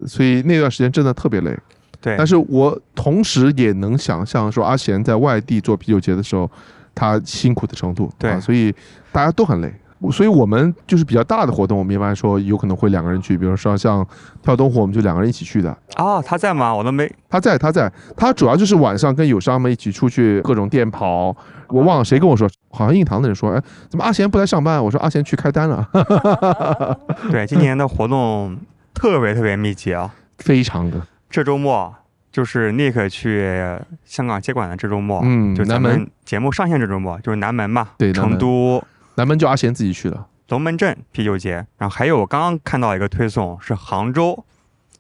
[0.06, 1.54] 所以那段时间真的特别累。
[2.00, 6.50] 对，但是我同时也能想象说阿贤在外地做啤酒节的时候，
[6.96, 8.10] 他辛苦的程度。
[8.18, 8.74] 对，所以
[9.12, 9.72] 大家都很累。
[10.10, 14.06] 所以我们就是比较大的活动，我们一般说有可能会两个人去，比如说像
[14.42, 15.70] 跳东湖，我们就两个人一起去的。
[15.96, 16.74] 啊，他在吗？
[16.74, 17.12] 我都没。
[17.30, 17.92] 他在，他在。
[18.16, 21.36] 他主要就是晚上跟友商们一起出去各种店跑。
[21.68, 24.84] 我忘了谁跟我说，好像印堂的人说，哎，怎么阿贤不来上班？
[24.84, 25.88] 我说阿贤去开单了。
[27.30, 28.58] 对，今年的活动
[28.94, 31.00] 特别特别密集啊，非常的。
[31.30, 31.94] 这周末
[32.32, 33.48] 就是 Nick 去
[34.04, 38.84] 香港接管的这周末，嗯，就咱们节目上线这周末就是南门嘛，对，成都。
[39.22, 44.44] 南门就阿贤自己去了，龙门镇啤酒节，然后还有我刚刚看到一个推送，是杭州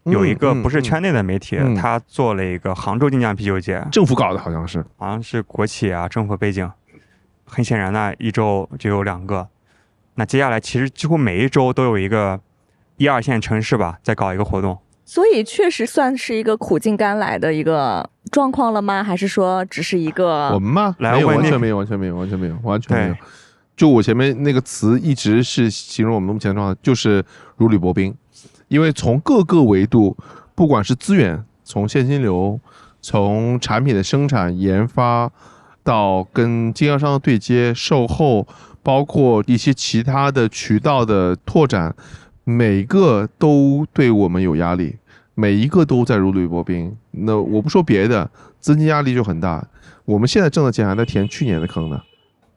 [0.04, 6.72] 有一个不是圈内的媒体，他做了一个杭州金酿啤酒节，政府搞的好像是，好像是国企啊，政府背景。
[7.46, 9.48] 很显然呢，一周就有两个，
[10.14, 12.40] 那接下来其实几乎每一周都有一个
[12.98, 14.78] 一二线城市吧，在搞一个活动。
[15.04, 19.04] 所以确实算是一个苦尽甘来的一个状况了吗？
[19.04, 20.96] 还是说只是一个我们吗？
[21.00, 23.16] 没有，完全没有，完全没有，完全没有，完全没有。
[23.82, 27.26] 就我前面那个词一直是形容我们目前状态，就是
[27.58, 28.14] 如履薄冰，
[28.68, 30.16] 因为从各个维度，
[30.54, 32.60] 不管是资源，从现金流，
[33.02, 35.32] 从产品的生产研发，
[35.82, 38.48] 到跟经销商的对接、售后，
[38.84, 41.96] 包括一些其他的渠道的拓展，
[42.44, 44.98] 每个都对我们有压力，
[45.34, 46.96] 每一个都在如履薄冰。
[47.10, 49.68] 那我不说别的，资金压力就很大。
[50.06, 52.00] 我们现在挣的钱还在填去年的坑呢，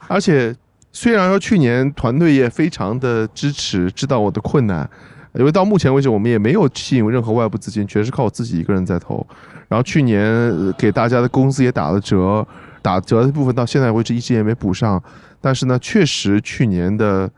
[0.06, 0.54] 而且。
[0.96, 4.88] 虽然说去年团队也非常的支持，知道我的困难，
[5.34, 9.26] 因为到目前为止我们也没有吸引任何外部资金，全是靠我自己一个人在投。
[9.66, 12.46] 然后去年给大家的工资也打了折，
[12.80, 15.02] 打折的部分到现在为止一直也没补上。
[15.40, 17.28] 但是呢，确实去年的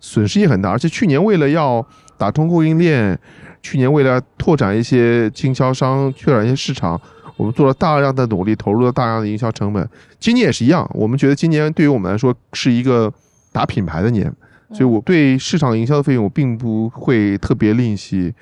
[0.00, 3.16] 损失也很大，而且去年为了要打通供应链，
[3.60, 6.98] 去年为了拓展一些经销商，拓展一些市场。
[7.36, 9.88] 我们做了大量的努力，投入了大量的营销成本。
[10.18, 13.12] 今年也是一样，我们觉得今年对于我们来说是一个
[13.50, 14.32] 打品牌的年，
[14.70, 18.32] 所以我对市场营销的费用并不会特别吝惜。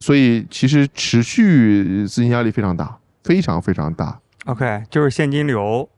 [0.00, 4.18] 所以其实持续资金压力非常大，非常非常大。
[4.46, 5.88] OK，就是现金流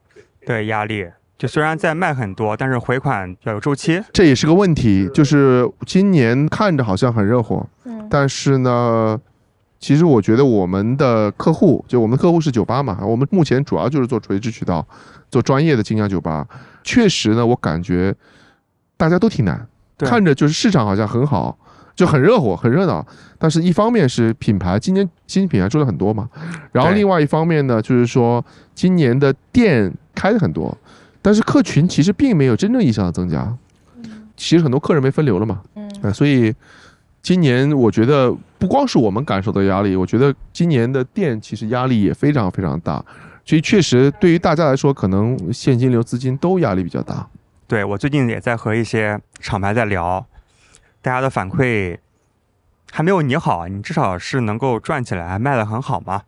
[0.45, 1.07] 的压力，
[1.39, 5.09] 就虽然在卖很多，但是回款要有周期，这也是个问题。
[5.11, 9.19] 就是今年看着好像很热火，嗯，但是呢，
[9.85, 14.83] 其实我觉得我们的客户，就我们的客户是酒吧嘛，我们目前主要就是做垂直渠道，
[15.29, 16.43] 做专业的精酿酒吧。
[16.83, 18.11] 确实呢，我感觉
[18.97, 19.67] 大家都挺难，
[19.99, 21.55] 看着就是市场好像很好，
[21.95, 23.05] 就很热火，很热闹。
[23.37, 26.27] 但是一方面是品牌今年新品牌出了很多嘛，
[26.71, 28.43] 然后另外一方面呢，就是说
[28.73, 30.75] 今年的店开的很多。
[31.21, 33.55] 但是客群其实并没有真正意义上的增加，
[34.35, 36.51] 其实很多客人被分流了嘛，嗯，所以
[37.25, 43.03] 今年我觉得不光是我们感受到压力，我觉得今年的店其实压力也非常非常大，
[43.43, 47.27] 所以确实对于大家来说，可能现金流资金都压力比较大。
[47.65, 50.23] 对我最近也在和一些厂牌在聊，
[51.01, 51.97] 大家的反馈
[52.91, 56.21] 还没有你好，你至少是能够赚起来，卖的很好吗？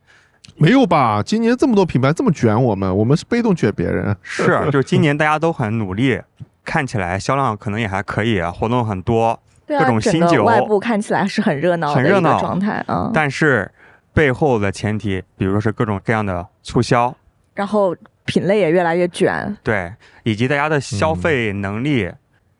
[0.55, 1.21] 没有吧？
[1.21, 4.17] 今年这么多品牌这么卷我们，我们是被动卷别人。
[4.23, 6.19] 是，就是今年大家都很努力，
[6.65, 13.11] 看起来销量可能也还可以，活动很多，各种新酒，外部看起来是很热闹、很热闹状态啊。
[13.13, 13.69] 但是
[14.13, 17.13] 背后的前提，比如说是各种各样的促销，
[17.53, 22.11] 然后品类也越来越卷，对，以及大家的消费能力、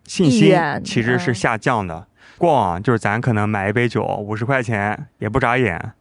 [0.04, 2.08] 信心其实是下降的。
[2.38, 5.93] 过往就是咱可能买一杯酒五十块钱也不眨眼。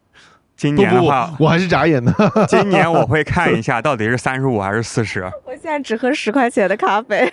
[0.57, 2.11] 今年的话，我还是眨眼的。
[2.49, 5.21] 今年我会看一下到底是三十五还是四十。
[5.45, 7.31] 我现在只喝十块钱的咖啡。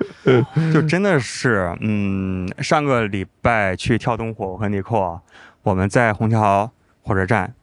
[0.72, 5.20] 就真的是，嗯，上个礼拜去跳东火，我和尼克，
[5.62, 6.72] 我们在虹桥
[7.02, 7.54] 火车站，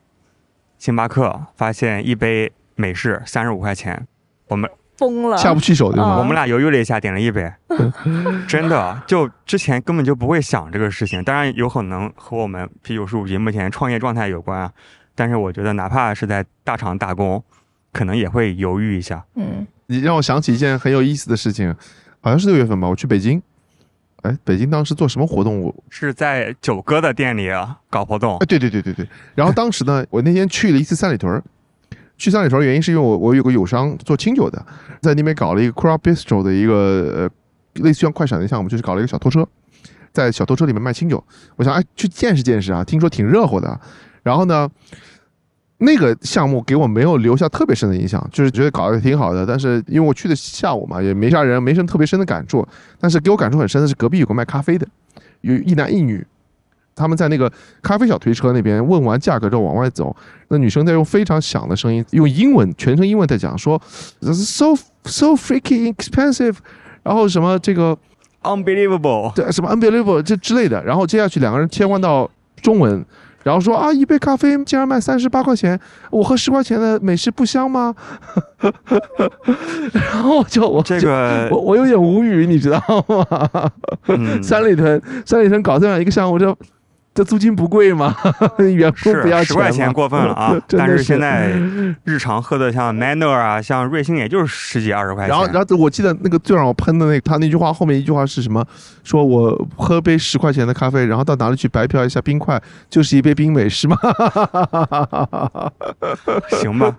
[0.77, 4.07] 星巴克发现一杯美式三十五块钱，
[4.49, 4.69] 我们
[5.01, 6.19] 疯了，下不去手对吗？
[6.19, 7.51] 我们俩犹豫了一下，点了一杯。
[8.47, 14.71] 真的，就之前根本就不会想这个事情，当然有可能和我们啤酒数据目前创业状态有关啊。
[15.15, 17.43] 但是我觉得，哪怕是在大厂打工，
[17.91, 19.25] 可能也会犹豫一下。
[19.33, 21.75] 嗯，你让我想起一件很有意思的事情，
[22.19, 23.41] 好像是六月份吧，我去北京。
[24.21, 25.59] 哎，北京当时做什么活动？
[25.59, 27.49] 我是在九哥的店里
[27.89, 28.37] 搞活动。
[28.37, 29.07] 哎，对对对对对。
[29.33, 31.41] 然后当时呢，我那天去了一次三里屯。
[32.21, 34.63] 去三里屯原因是因为我我有个友商做清酒的，
[35.01, 37.31] 在那边搞了一个 Craft Bistro 的一个
[37.73, 39.43] 呃类似像快闪的项目，就是搞了一个小拖车，
[40.13, 41.23] 在小拖车里面卖清酒。
[41.55, 43.81] 我想哎去见识见识啊，听说挺热乎的。
[44.21, 44.69] 然后呢，
[45.79, 49.43] 那个项目给我没有留下特别深的印象，就是觉得搞得挺好的。
[49.43, 52.63] 但是因为我去的下午嘛，也没啥人，没什么特别深的感触。
[52.99, 54.87] 但是给我感触很深的是，隔壁有个卖咖啡的，
[55.41, 56.23] 有一男一女，
[57.01, 60.15] 他们在那个咖啡小推车那边问完价格之后往外走，
[60.49, 63.81] 那女生在用非常响的声音，用英文全程英文在讲说
[64.19, 66.57] ，This is so so freaking expensive，
[67.01, 67.97] 然后什么这个
[68.43, 70.83] unbelievable，对，什么 unbelievable 这之类的。
[70.83, 72.29] 然后接下去两个人切换到
[72.61, 73.03] 中文。
[73.43, 75.79] 然后说啊，一杯咖啡竟然卖三十八块钱，
[76.11, 77.91] 我喝十块钱的美式不香吗？
[79.91, 83.71] 然后就我这个我我有点无语，你知道吗？
[84.43, 86.55] 三里屯三里屯搞这样一个项目，这。
[87.13, 88.15] 这租金不贵吗？
[88.57, 90.55] 员工不要十块钱过分了啊！
[90.69, 91.49] 但是现在
[92.05, 95.29] 日常喝的像 Manner 啊，像瑞幸，也就是十几二十块钱。
[95.29, 98.65] 然后，然后我记得那个最让我喷的那他那句话后面一句话是什么？
[99.03, 103.97] 说我喝杯十块钱的咖啡，然后到哪里去白嫖一下冰块，就是一杯冰美式吗？
[106.61, 106.95] 行吧。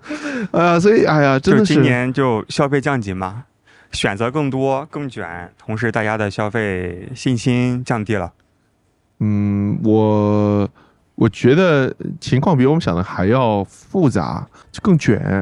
[0.51, 3.45] 呃，所以哎呀，真的是今年就消费降级嘛，
[3.91, 8.31] 选择更多更卷，同时大家的消费信心降低了。
[9.25, 10.67] 嗯，我
[11.15, 15.41] 我觉得情况比我们想的还要复杂，就更卷。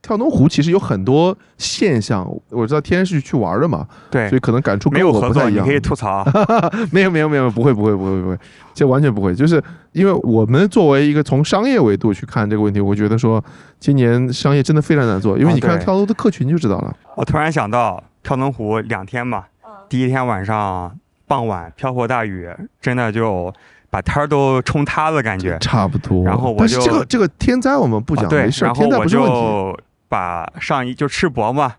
[0.00, 6.24] 跳东湖其实有很多现象，我知道天是去玩的嘛，对，所以可能感触没有合作，你可以吐槽。
[6.92, 8.38] 没有没有没有，不会不会不会不会，
[8.72, 9.34] 这完全不会。
[9.34, 9.60] 就是
[9.90, 13.44] 因为我们作为一个从商业维度去看这个问题，我觉得说
[13.80, 16.96] 今年商业真的非常难做，因为你看跳楼的客群就知道了。
[17.16, 19.46] 我突然想到跳东湖两天嘛，
[19.88, 20.96] 第一天晚上。
[21.26, 22.48] 傍晚瓢泼大雨，
[22.80, 23.52] 真的就
[23.90, 26.24] 把摊儿都冲塌了，感觉差不多。
[26.24, 29.78] 然后我就这个这个天灾我们不讲，没事，然后我就。
[30.08, 31.74] 把上衣就赤膊嘛，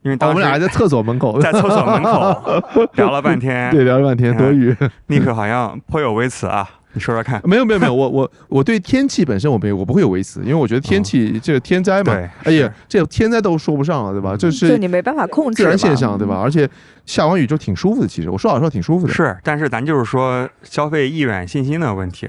[0.00, 4.74] 因为当时我们俩还在厕所门口， 在厕所门口聊了半天， 对，聊了半天多雨。
[5.08, 6.66] 尼克好像颇有微词啊。
[6.94, 12.12] 你说说看，没有没有没有，我我我对天气本身我没有，我不会有微词，因为我觉得天气这个天灾嘛，
[12.44, 14.36] 哎呀，这天灾都说不上了，对吧？
[14.36, 16.40] 这是你没办法控制自然现象，对吧？
[16.40, 16.68] 而且
[17.06, 19.12] 下完雨就挺舒服的，其实我说老实话挺舒服的。
[19.12, 22.28] 是，但是咱就是说消费意愿、信心的问题，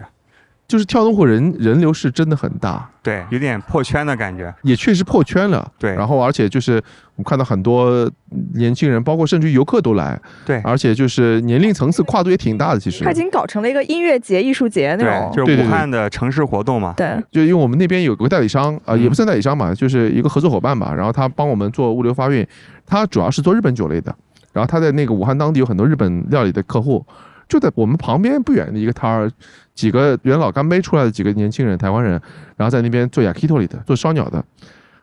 [0.70, 5.70] 就是跳动户人人流是真的很大，对，有点破圈的感觉，也确实破圈了。
[5.80, 6.74] 对，然后而且就是
[7.16, 8.08] 我们看到很多
[8.54, 10.18] 年轻人，包括甚至于游客都来。
[10.46, 13.04] 对，而且就是年龄层次跨度也挺大的，其实。
[13.04, 16.94] 它已经搞成了一个音乐节、艺术节那种，就是武汉的城市活动嘛。
[16.96, 22.48] 对，就因为我们那边有个代理商啊，也不算代理商嘛，就是一个合作伙伴吧，然后他帮我们做物流发运，
[22.86, 24.16] 他主要是做日本酒类的，
[24.54, 27.04] 然后他在那个武汉当地有很多日本料理的客户。
[27.50, 29.30] 就在我们旁边不远的一个摊儿，
[29.76, 32.12] 几个元老干杯出来的几个年轻人，台湾人，
[32.56, 34.42] 然后在那边做 yakitori 的，做烧鸟的，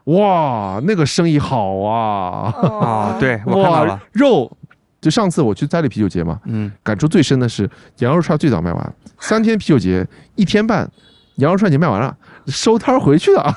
[0.05, 2.55] 哇，那个生意好啊！
[2.81, 4.57] 啊， 对，我看到了肉。
[4.99, 10.05] 就上次我去摘里啤酒节嘛，嗯，感触最深的是羊肉串最早卖完，三天啤酒节
[10.35, 10.91] 一天半，
[11.37, 12.17] 羊肉串已经卖完了。
[12.47, 13.55] 收摊回去了，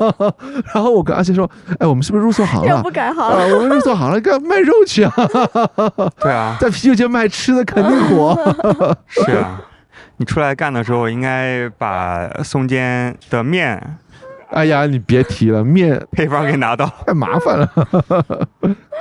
[0.74, 2.82] 然后我跟阿信说：“哎，我们是不是入错行了？
[2.82, 5.12] 不改行了，我们入错行了，干卖肉去啊？
[6.20, 8.36] 对啊， 在啤酒节卖吃的肯定火。
[9.08, 9.60] 是啊，
[10.16, 13.98] 你出来干的时候应该把松间的面，
[14.50, 17.68] 哎呀，你别提了，面配方给拿到，太麻烦了。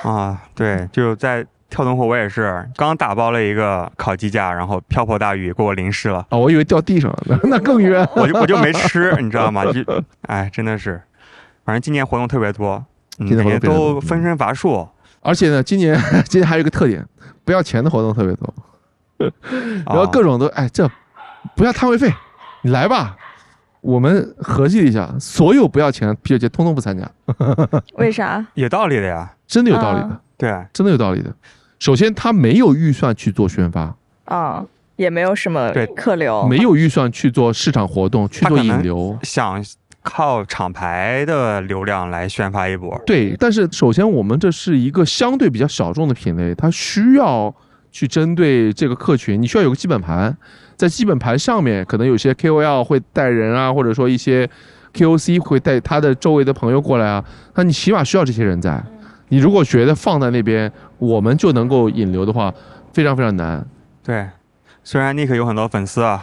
[0.04, 1.46] 啊，对，就在。
[1.72, 6.38] 跳动火我也是刚打包了一个烤鸡架，然后瓢泼大雨给我淋湿了啊！
[6.38, 8.08] 我以为掉地上了，那更冤。
[8.16, 9.64] 我就我就没吃， 你知道吗？
[9.66, 9.82] 就
[10.28, 11.02] 哎，真的是，
[11.66, 12.86] 反正今年活动特别多，
[13.18, 14.88] 今年都分身乏术。
[15.22, 17.04] 而且呢，今年 今年还有一个特点，
[17.46, 18.54] 不要钱的活动特别多，
[19.86, 20.88] 然后各种都哎，这
[21.56, 22.14] 不要摊位费，
[22.64, 23.16] 你来吧。
[23.80, 27.10] 我们合计了一下，所有不要钱啤酒节通通不参加。
[27.96, 28.46] 为啥？
[28.54, 31.34] 有道理的呀，真的有道理的，对，真的有道理的。
[31.82, 34.64] 首先，他没有预算去做宣发，啊，
[34.98, 39.66] 也没有什么对客流，没有预算去做市场活动，去做引流，想
[40.04, 43.02] 靠厂牌的流量来宣发一波。
[43.04, 47.52] 对，但是首先我们这是一个相对比较小众的品类，它需要
[47.92, 50.38] 去针对这个客群，你需要有个基本盘，
[50.76, 54.48] 在基本盘上面，可能有些 KOL 会带人啊，或者说一些
[54.94, 58.80] KOC 会带他的周围的朋友过来啊，那你起码需要这些人在。
[59.32, 62.54] 你如果觉得放在那边，我们就能够引流的话，
[62.92, 63.66] 非常非常难。
[64.04, 64.28] 对，
[64.84, 66.22] 虽然 Nick 有很多粉丝啊，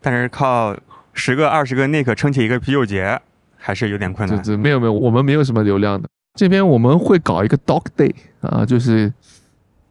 [0.00, 0.76] 但是靠
[1.12, 3.20] 十个二十个 Nick 撑起一个啤酒节，
[3.56, 4.58] 还是有点困难。
[4.58, 6.08] 没有没有，我们没有什么流量的。
[6.34, 9.12] 这边我们会搞一个 Dog Day 啊，就是。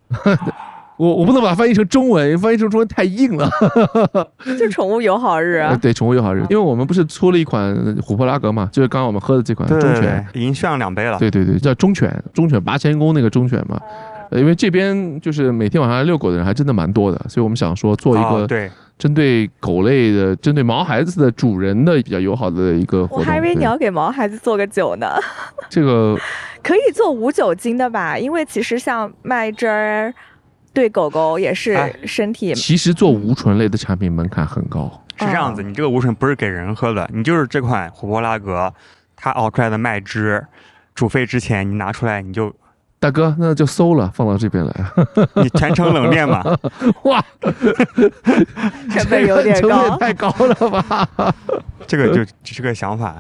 [0.98, 3.50] 我我不能把它翻译成中文，翻译成中文太硬了。
[4.58, 5.58] 就宠物友好日。
[5.58, 11.20] 啊对，宠物友好日，因为我们不是出了一款琥珀拉格嘛，就是刚刚我们喝的这款忠犬，已经炫了两杯了。
[11.20, 13.80] 对对对，叫忠犬，忠犬八千公那个忠犬嘛。
[14.32, 23.20] 因为这边就是每天晚上遛狗的人还真的蛮多的，所以我们想说做一个对针对狗类的、针对毛孩子的主人的比较友好的一个活动。
[23.20, 25.08] 我还以为你要给毛孩子做个酒呢。
[25.70, 26.18] 这个
[26.62, 28.18] 可以做无酒精的吧？
[28.18, 30.14] 因为其实像麦汁儿。
[30.78, 32.54] 对狗狗也是身体。
[32.54, 34.84] 其实做无醇类的产品门槛很高。
[35.18, 38.72] 是这样子，你这个无醇不是给人喝的，你就是这款琥珀拉格，
[39.16, 40.46] 它熬出来的麦汁，
[40.94, 42.54] 煮沸之前你拿出来你就，
[43.00, 44.72] 大哥那就馊了，放到这边来。
[45.34, 46.44] 你全程冷链嘛？
[47.06, 47.26] 哇，
[48.94, 51.10] 成本有点高，太高了吧？
[51.88, 53.16] 这个就只是个想法，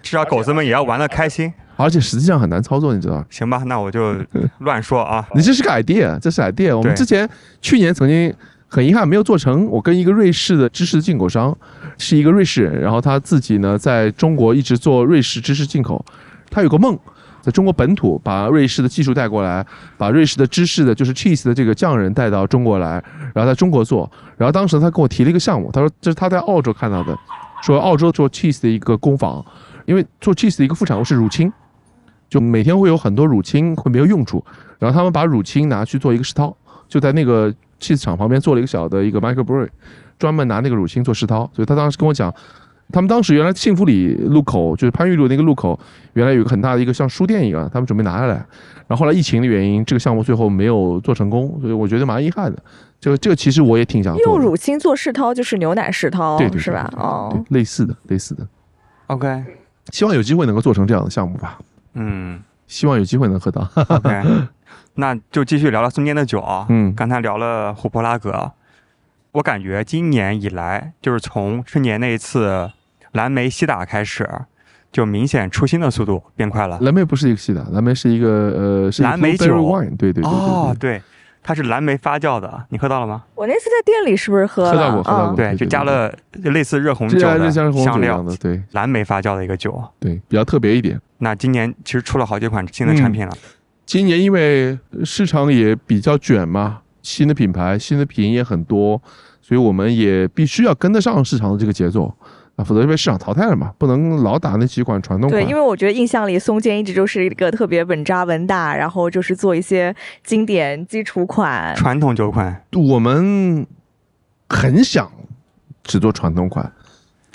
[0.00, 1.52] 至少狗子们也要玩的开心。
[1.82, 4.14] 而且实际上很难操作，你知道行吧，那我就
[4.60, 5.26] 乱说啊。
[5.34, 6.76] 你这是个 idea，这是 idea。
[6.76, 7.28] 我们之前
[7.60, 8.32] 去年曾经
[8.68, 9.66] 很遗憾没有做成。
[9.66, 11.56] 我跟一个瑞士的芝士进口商，
[11.98, 16.04] 是一个瑞士人，然后他自己呢在中国一直做瑞士知识进口。
[16.50, 16.98] 他有个梦，
[17.40, 19.64] 在中国本土把瑞士的技术带过来，
[19.96, 23.02] 把瑞士的芝士的，就是 cheese 的这个匠人带到中国来，
[23.34, 24.10] 然后在中国做。
[24.36, 27.16] 然后当时他跟我提了一个项目，他说这是他在澳洲看到的，
[27.62, 29.44] 说澳洲做 cheese 的一个工坊，
[29.86, 31.52] 因为做 cheese 的一个副产物是乳清。
[32.30, 34.42] 就每天会有很多乳清会没有用处，
[34.78, 36.56] 然后他们把乳清拿去做一个试涛，
[36.88, 39.68] 就在那个 cheese 厂旁边做了一个小的一个 micro brewery，
[40.18, 41.50] 专门拿那个乳清做试涛。
[41.52, 42.32] 所以他当时跟我讲，
[42.92, 45.78] 他们当时原来幸福里路口就是番禺路那个路口，
[46.12, 48.34] 原来有个很大的一个像书店一样，他们准备拿下来，
[48.86, 52.62] 然后后来疫情的原因，这个项目最后没有做成功，所以我觉得蛮遗憾的。
[53.00, 56.92] 这个这个其实我也挺想用乳清做试涛，就是牛奶试涛，对对是吧？
[56.96, 58.46] 哦，类似的类似的。
[59.06, 59.42] OK，
[59.90, 61.58] 希望有机会能够做成这样的项目吧。
[61.94, 63.68] 嗯，希望有机会能喝到。
[63.74, 64.22] OK，
[64.94, 66.66] 那就继续聊聊松间的酒啊。
[66.68, 68.52] 嗯，刚才聊了琥珀拉格，
[69.32, 72.70] 我感觉今年以来，就是从去年那一次
[73.12, 74.28] 蓝莓西打开始，
[74.92, 76.78] 就明显出新的速度变快了。
[76.80, 79.80] 蓝莓不是一个西打，蓝莓是一个呃，是蓝莓酒。
[79.98, 80.24] 对对对。
[80.24, 81.02] 哦，对。
[81.42, 83.24] 它是蓝莓发酵的，你喝到了吗？
[83.34, 84.70] 我那次在店里是不是喝了？
[84.72, 85.36] 喝到过，喝到过。
[85.36, 91.00] 对，就加了类似热红酒的香料的，对，蓝莓发酵的一个酒，对，比较特别一点。
[91.18, 93.32] 那今年其实出了好几款新的产品了。
[93.86, 99.00] 今年因为市场也比较卷嘛，新的品牌、新的品也很多，
[99.40, 102.14] 所以我们也必须要跟得上市场的这个节奏。
[102.64, 103.72] 否则就被市场淘汰了嘛？
[103.78, 105.42] 不能老打那几款传统款。
[105.42, 109.94] 对，因为我觉得印象里松间一直就是一个特别稳扎稳打，然后就是做一些
[110.24, 112.64] 经典基础款、传统酒款。
[112.72, 113.66] 我们
[114.48, 115.10] 很想
[115.82, 116.72] 只做传统款。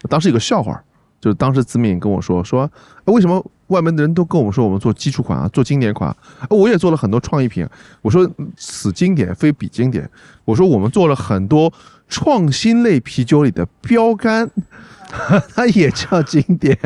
[0.09, 0.83] 当时有个笑话，
[1.19, 2.69] 就是当时子敏跟我说说，
[3.05, 6.15] 为什么外面的人都跟我们说我们做基础款啊，做经典款？
[6.49, 7.67] 我也做了很多创意品。
[8.03, 10.07] 我说此经典非彼经典。
[10.43, 11.73] 我说我们做了很多
[12.07, 14.49] 创新类啤酒里的标杆。
[15.55, 16.77] 它也叫经典，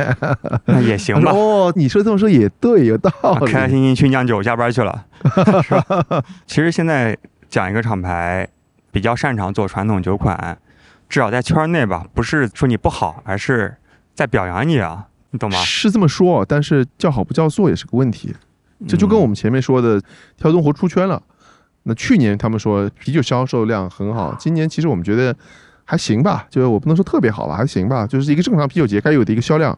[0.65, 1.32] 那也行吧。
[1.32, 3.09] 哦，你说这么说也对，有道
[3.39, 3.51] 理。
[3.51, 5.05] 开开心心去酿酒加班去了，
[5.63, 6.24] 是吧？
[6.45, 7.17] 其实现在
[7.49, 8.47] 讲一个厂牌
[8.91, 10.55] 比较擅长做传统酒款，
[11.07, 13.76] 至少在圈内吧，不是说你不好，而是
[14.13, 15.57] 在表扬你啊，你懂吗？
[15.63, 18.36] 是这么说，但是叫好不叫座也是个问题。
[18.88, 19.99] 这就跟我们前面说的，
[20.38, 21.20] 跳东湖出圈了。
[21.89, 25.35] 那去年他们说啤酒销售量很好，今年其实我们觉得。
[25.91, 29.75] 还行吧，就是我不能说特别好吧，还行吧，就是一个正常啤酒节该有的一个销量。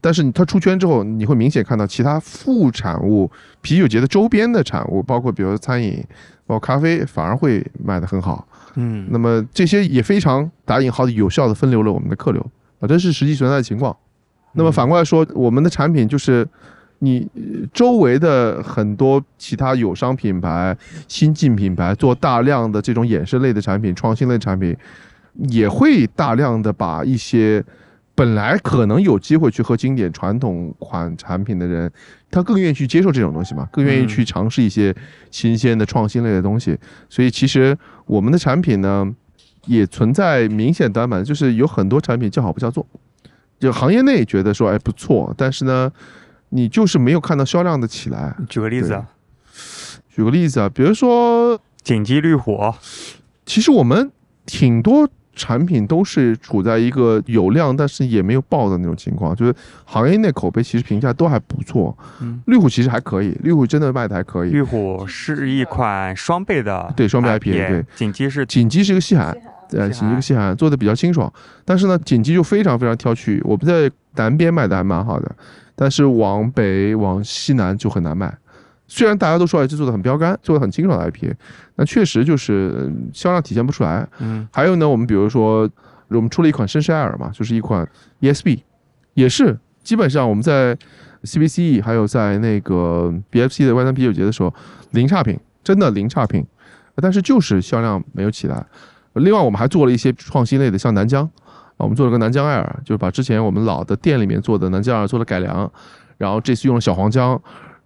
[0.00, 3.28] 但是它出圈之后，你会明显看到其他副产物、
[3.60, 6.00] 啤酒节的周边的产物，包括比如说餐饮、
[6.46, 8.46] 包括咖啡，反而会卖得很好。
[8.76, 12.40] 嗯，那么这些也非常打引号的有效的分流了我们的客流
[12.78, 13.96] 啊，这是实际存在的情况。
[14.52, 16.46] 那么反过来说，我们的产品就是
[16.98, 17.28] 你
[17.72, 20.76] 周围的很多其他友商品牌、
[21.06, 24.76] 新进品牌做大量的这种衍生类的产品、创新类产品。
[25.50, 27.64] 也会大量的把一些
[28.12, 31.88] 本来可能有机会去喝经典传统款产品的人，
[32.28, 34.92] 他更愿意去接受这种东西嘛，更愿意去尝试一些
[35.30, 36.76] 新鲜的创新类的东西。
[37.08, 39.08] 所以其实我们的产品呢，
[39.66, 42.84] 也存在明显短板，就是有很多产品叫好不叫座，
[43.60, 45.92] 就行业内觉得说哎不错，但是呢，
[46.50, 48.34] 你就是没有看到销量的起来。
[48.48, 49.04] 举个例子，
[50.08, 52.72] 举个例子啊，比如说锦鸡绿虎，
[53.46, 54.10] 其实我们
[54.46, 55.08] 挺多。
[55.40, 61.96] 产品都是处在一个有量但是也没有爆的那种情况，就是行业内口碑其实评价都还不错。
[62.20, 64.50] 嗯，绿虎其实还可以，绿虎真的卖的还可以。
[64.50, 67.68] 绿虎是一款双倍的，对双倍 IPA。
[67.68, 69.32] 对，锦鸡是锦鸡是一个细海，
[69.70, 71.32] 对，锦鸡个细海做的比较清爽。
[71.64, 75.36] 但是呢，锦鸡就非常非常挑区域，我们在南边卖的还蛮好的，
[75.80, 78.36] 但是往北往西南就很难卖。
[78.88, 81.34] 虽然大家都说哎，这做的很标杆，做的很清爽的 IPA，
[81.76, 84.08] 那确实就是销量体现不出来。
[84.18, 85.70] 嗯，还有呢，我们比如说
[86.08, 87.88] 我们出了一款绅士艾尔嘛，就是一款
[88.20, 88.60] ESB，
[89.14, 90.76] 也是基本上我们在
[91.22, 94.52] CBCE 还有在那个 BFC 的外滩啤酒节的时候
[94.92, 96.44] 零差评，真的零差评，
[96.96, 98.66] 但是就是销量没有起来。
[99.14, 101.28] 另外我们还做了一些创新类的，像南疆啊，
[101.78, 105.70] 我们做了个南疆艾尔，就是把之前我们老的店里面做的南疆艾尔做了改良，
[106.16, 107.40] 然后这次用了小黄姜。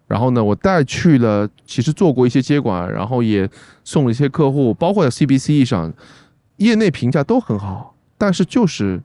[0.08, 3.48] 然后呢，我带去了，其实做过一些接管，然后也
[3.84, 5.92] 送了一些客户，包括在 CBC 上，
[6.56, 9.00] 业内评价都很好，但是就是。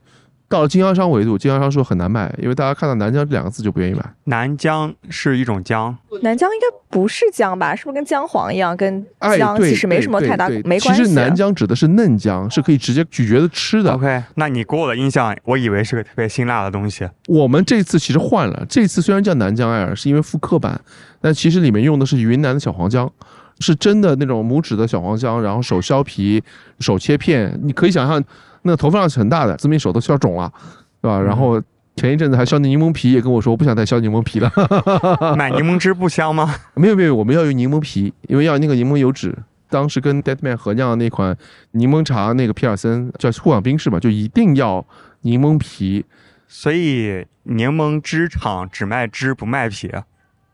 [0.50, 4.02] 到了经销商维度，经销商说很难卖，因为大家看到南疆这两个字就不愿意买。
[4.26, 7.76] 南疆是一种姜，南疆应该不是姜吧？
[7.76, 8.76] 是不是跟姜黄一样？
[8.78, 9.06] 跟
[9.38, 11.04] 姜其实没什么太大没关系。
[11.04, 13.92] 其实南疆指的是嫩姜，是可以直接咀嚼的吃的。
[13.92, 17.08] OK，那你给我的印象，我以为是个特别辛辣的东西。
[17.28, 20.80] 我们这次其实换了，这次虽然叫南疆艾尔，是因为复刻版，
[21.20, 23.12] 但其实里面用的是云南的小黄姜，
[23.60, 26.44] 是真的那种拇指的小黄姜，然后手削皮、
[26.80, 28.24] 手切片，你可以想象。
[28.64, 30.52] 那个投放量是很大的，自明手都削肿了，
[31.00, 31.22] 对吧？
[31.22, 31.62] 然后
[31.96, 34.52] 前一阵子还削柠檬皮，也跟我说我不想再削柠檬皮了。
[35.38, 36.54] 买柠檬汁不香吗？
[36.74, 39.34] 没有没有，我们要用柠檬皮，因为要那个柠檬油脂。
[39.70, 41.38] 当时跟 Deadman 合酿的那款
[41.72, 44.86] 柠檬茶，那个皮尔森叫护养冰室嘛，就一定要
[45.22, 46.04] 柠檬皮。
[46.50, 49.90] 所以柠檬汁厂只卖汁不卖皮。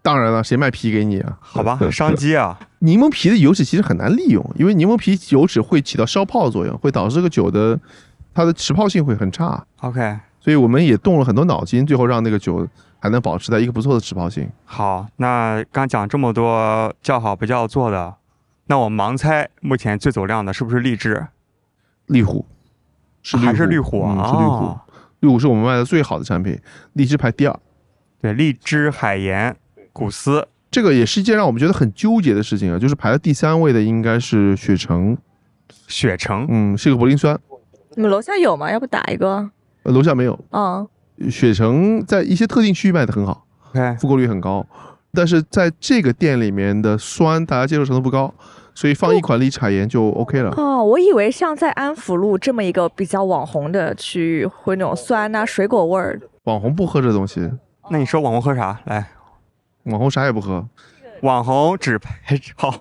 [0.03, 1.37] 当然了，谁卖皮给你啊？
[1.39, 2.59] 好吧，商机啊！
[2.79, 7.79] 柠檬皮的油脂其实很难利用，因为柠檬皮油脂会起到消泡作用，会导致这个酒的
[8.33, 9.65] 它的持泡性会很差。
[9.79, 12.67] OK，所以我们也动了很多脑筋，最后让那个酒
[12.99, 14.49] 还能保持在一个不错的持泡性。
[14.65, 18.15] 好，那刚讲这么多叫好不叫座的，
[18.67, 21.25] 那我盲猜目前最走量的是不是荔枝？
[22.07, 22.45] 荔虎
[23.21, 24.27] 是还是绿虎啊？
[24.27, 24.77] 是绿虎，
[25.21, 26.59] 绿虎是我们卖的最好的产品，
[26.91, 27.57] 荔枝排第二。
[28.21, 29.55] 对，荔枝海盐。
[29.93, 35.15] 古斯，这个也是一件让我们觉得很纠结的事情啊，就是排在第三位的应该是雪橙，
[35.87, 37.39] 雪橙，嗯，是个柏林酸。
[37.95, 38.71] 你们楼下有吗？
[38.71, 39.51] 要不打一个？
[39.83, 40.37] 楼下没有。
[40.49, 40.87] 嗯，
[41.29, 44.65] 雪橙在一些特定区域卖的很好，OK，复购率很高，
[45.13, 48.33] 但是在这个店里面的酸大家接受程度不高，
[48.73, 50.51] 所以放一款荔枝海盐就 OK 了。
[50.57, 56.19] 哦，我以为像在安福路这么一个比较网红的区域，会那种酸啊水果味儿。
[56.45, 57.47] 网红不喝这东西，
[57.91, 58.81] 那你说网红喝啥？
[58.85, 59.07] 来。
[59.83, 60.65] 网红啥也不喝，
[61.21, 62.73] 网红只拍照。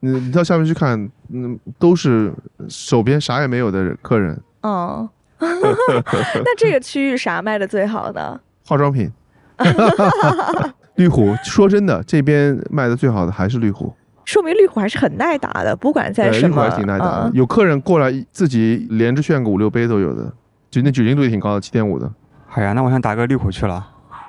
[0.00, 2.32] 你 你到下面去看，嗯，都是
[2.68, 4.40] 手边啥也没有的客人。
[4.62, 8.40] 哦， 那这个区域啥卖的最好的？
[8.66, 9.10] 化妆品。
[10.96, 13.94] 绿虎，说真的，这边卖的最好的还是绿虎。
[14.24, 16.48] 说明绿虎还是很耐打的，不管在什么。
[16.48, 20.32] 绿虎还挺耐打的，有客人过来自己连着炫个五六杯都有的，
[20.70, 22.10] 就那酒精度也挺高的，七点五的。
[22.46, 23.86] 好呀，那我想打个绿虎去了。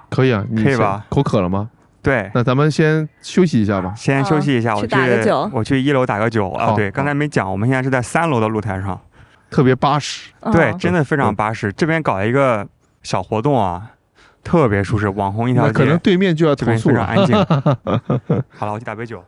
[0.09, 1.05] 可以啊，你可以吧？
[1.09, 1.69] 口渴了吗？
[2.01, 2.29] 对。
[2.33, 3.93] 那咱们先休息一下吧。
[3.95, 5.49] 先休息一下，我去打个酒。
[5.53, 6.73] 我去一楼打个酒啊。
[6.75, 8.99] 对，刚才没讲，我们现在是在三楼的露台上，
[9.49, 10.31] 特别巴适。
[10.51, 11.71] 对，真的非常巴适。
[11.73, 12.67] 这边搞一个
[13.03, 13.91] 小活动啊。
[14.43, 16.95] 特别舒适，网红一条街，可能对面就要投诉了。
[16.95, 17.35] 非常安静。
[18.49, 19.23] 好了，我去打杯酒。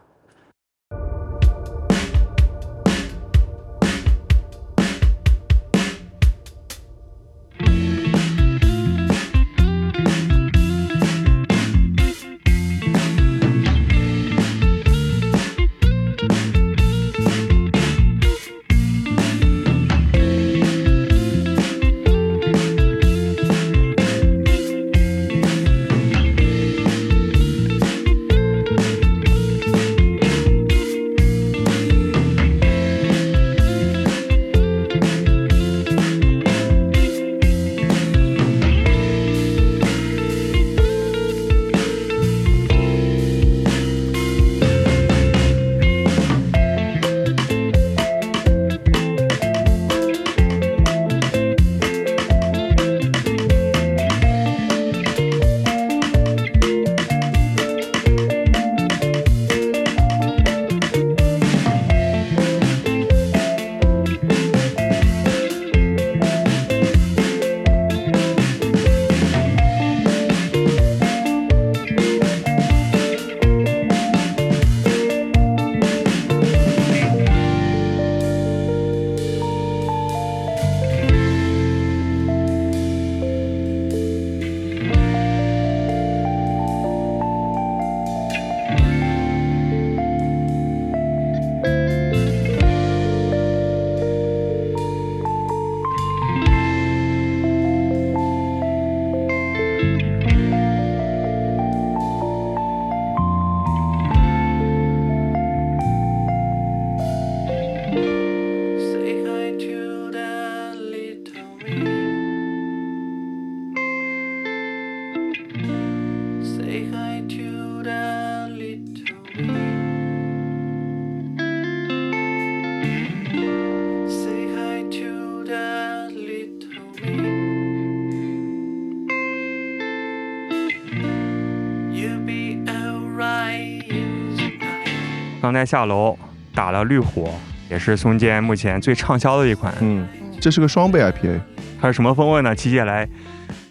[135.53, 136.17] 刚才下楼
[136.55, 137.31] 打了绿火，
[137.69, 139.71] 也是松间目前最畅销的一款。
[139.81, 140.07] 嗯，
[140.41, 141.39] 这是个双倍 IPA，
[141.79, 142.55] 它是什么风味呢？
[142.55, 143.07] 琪姐来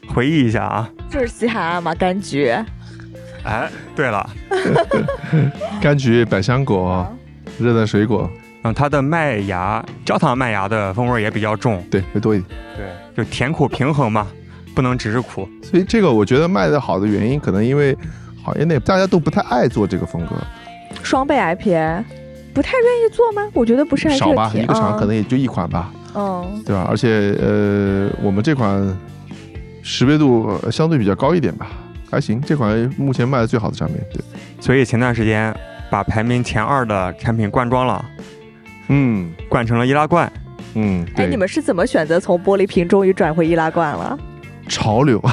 [0.07, 0.89] 回忆一下啊。
[1.11, 2.55] 就是西海岸嘛，柑橘。
[3.43, 4.31] 哎，对了，
[5.83, 7.05] 柑橘、百香果、
[7.59, 8.31] 热带水果。
[8.63, 12.61] 嗯，它的麦芽，焦糖麦芽的风味也比较重，对，会多一点。
[12.77, 14.29] 对，就甜苦平衡嘛，
[14.73, 15.49] 不能只是苦。
[15.65, 17.93] 所以这个我觉得卖的好的原因，可能因为
[18.45, 20.37] 行业内大家都不太爱做这个风格。
[21.03, 22.05] 双倍 IPA，
[22.55, 23.49] 不太愿意做吗？
[23.55, 26.87] 我觉得不是少吧，一个厂可能也就一款吧，嗯，对吧？
[26.89, 28.97] 而且呃，我们这款
[29.83, 31.69] 识别度相对比较高一点吧，
[32.11, 32.41] 还行。
[32.41, 34.23] 这款目前卖的最好的产品，对。
[34.61, 35.55] 所以前段时间
[35.91, 38.05] 把排名前二的产品灌装了，
[38.89, 40.33] 嗯，灌成了易拉罐，
[40.75, 41.05] 嗯。
[41.17, 44.19] 哎，你们是怎么选择从玻璃瓶终于转回易拉罐了？
[44.69, 45.21] 潮流。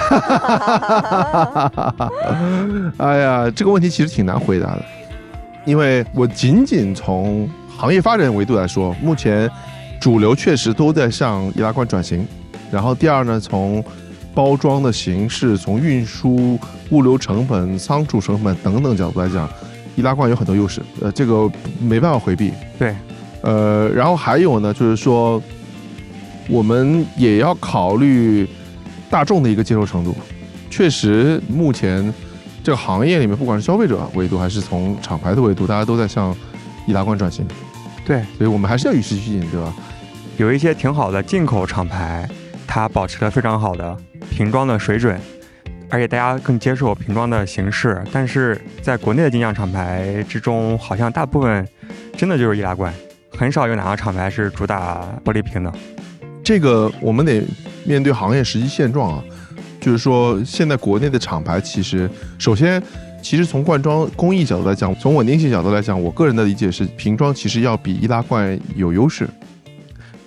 [2.97, 4.83] 哎呀，这个问题其实挺难回答的。
[5.69, 7.47] 因为我仅仅从
[7.77, 9.47] 行业发展维度来说，目前
[10.01, 12.27] 主流确实都在向易拉罐转型。
[12.71, 13.83] 然后第二呢，从
[14.33, 16.59] 包装的形式、从运输、
[16.89, 19.47] 物流成本、仓储成本等等角度来讲，
[19.95, 20.81] 易拉罐有很多优势。
[21.01, 21.47] 呃，这个
[21.79, 22.51] 没办法回避。
[22.79, 22.95] 对，
[23.41, 25.39] 呃，然后还有呢，就是说
[26.49, 28.47] 我们也要考虑
[29.07, 30.15] 大众的一个接受程度。
[30.71, 32.11] 确实，目前。
[32.63, 36.35] 这个行业里面，不管是消费者维度还是从厂牌的维度，大家都在向
[36.85, 37.47] 易拉罐转型。
[38.05, 39.73] 对，所以我们还是要与时俱进，对吧？
[40.37, 42.27] 有一些挺好的进口厂牌，
[42.67, 43.97] 它保持了非常好的
[44.29, 45.19] 瓶装的水准，
[45.89, 48.03] 而且大家更接受瓶装的形式。
[48.11, 51.67] 但是在国内的精酿厂牌之中，好像大部分
[52.17, 52.93] 真的就是易拉罐，
[53.37, 55.71] 很少有哪个厂牌是主打玻璃瓶的。
[56.43, 57.43] 这个我们得
[57.83, 59.23] 面对行业实际现状啊。
[59.79, 62.81] 就是说，现在国内的厂牌其实，首先
[63.21, 69.27] 其实从罐装工艺角度来讲，从稳定性角度来讲，我个人的理解是瓶装其实要比易拉罐有优势。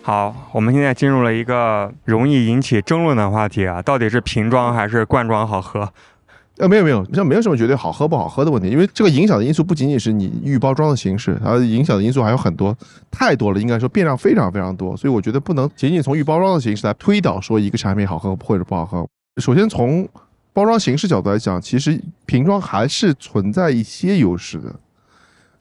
[0.02, 5.88] 好，我们现在进入了一个容易引起争论的话题啊，到底是瓶装还是罐装好喝？
[6.58, 12.76] 呃，没有没有，这没有什么绝对好喝不好喝的问题，因为这个影响的因素不仅仅是你预包装的形式，它影响的因素还有很多，
[13.10, 19.06] 太多了，应该说变量非常非常多，所以我觉得不能仅仅从预包装的形式来推导说一个产品好喝或者不好喝。
[19.38, 20.06] 首先从
[20.52, 24.74] 包装形式角度来讲，其实瓶装还是存在一些优势的，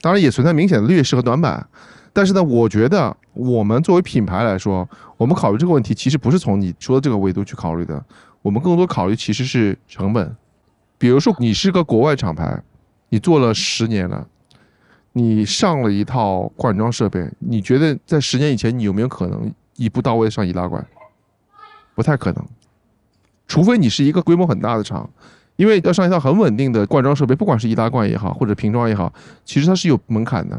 [0.02, 1.66] 当然也存在明显的劣势和短板。
[2.12, 8.04] 但是呢，我觉得我们作为品牌来说，我们考虑这个问题其实不是从你说的这个维度去考虑的，
[8.42, 10.36] 我们更多考虑其实是成本。
[10.98, 12.62] 比如说，你是个国外厂牌，
[13.08, 14.28] 你做了十年了，
[15.14, 20.86] 你上了一套灌装设备，你觉得在十年以前，你有没有可能一步到位上易拉罐？
[21.96, 22.46] 不太可能，
[23.52, 25.10] 除非你是一个规模很大的厂，
[25.58, 30.58] 因为要上一套很稳定的灌装设备，不管是易拉罐也好，或者瓶装也好，其实它是有门槛的。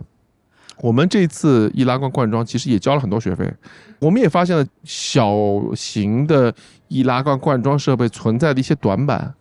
[0.82, 3.50] 我们这次易拉罐灌装其实也交了很多学费，
[3.98, 5.32] 我们也发现了小
[5.74, 6.54] 型的
[6.88, 9.32] 易拉罐灌装设备存在的一些短板。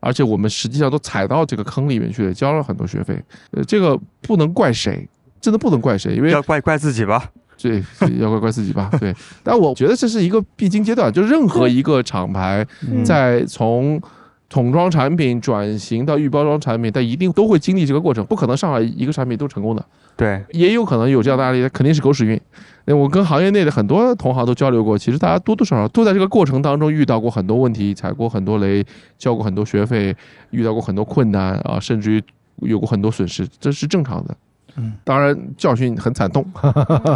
[0.00, 3.22] 而且我们实际上都踩到这个坑里面去了，交了很多学费。
[3.50, 5.06] 呃，这个不能怪谁，
[5.42, 7.30] 真的不能怪谁，因为要怪怪自己吧。
[7.60, 7.82] 对，
[8.18, 8.90] 要怪怪自己吧。
[9.00, 12.66] 对，但我觉得这是一个必经阶段，就任何一个厂牌
[13.04, 14.00] 在从
[14.48, 19.84] 桶装产品转型到预包装产品，它一定都会经历这个过程，不可能上来一个产品都成功的。
[20.16, 22.40] 对，也有可能有这样的案例，肯定是狗屎运。
[22.84, 28.84] 那我跟行业内的很多同行都交流过，其实大家多多少少都在这个过程当中遇到过很多问题，踩过很多雷，
[29.18, 30.14] 交过很多学费，
[30.50, 32.22] 遇到过很多困难啊，甚至于
[32.60, 34.36] 有过很多损失，这是正常的。
[34.76, 36.44] 嗯，当然教训很惨痛，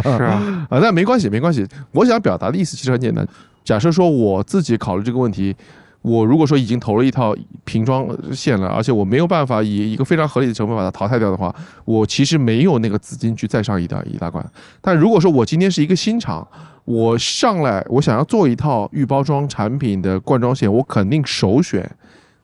[0.03, 1.67] 是啊， 啊，那没关系，没关系。
[1.91, 3.27] 我想表达的意思其实很简单，
[3.63, 5.55] 假设说我自己考虑这个问题。
[6.01, 7.35] 我如果说已经投了一套
[7.65, 11.53] 瓶装线了，而且我没有办法以一个非常合理的成本把它淘汰掉的话，
[11.83, 14.43] 我其实没有那个资金去再上一大一大罐。
[14.79, 16.47] 但如果说我今天是一个新厂，
[16.85, 21.91] 我上来我想要做一套预包装产品的灌装线，我肯定首选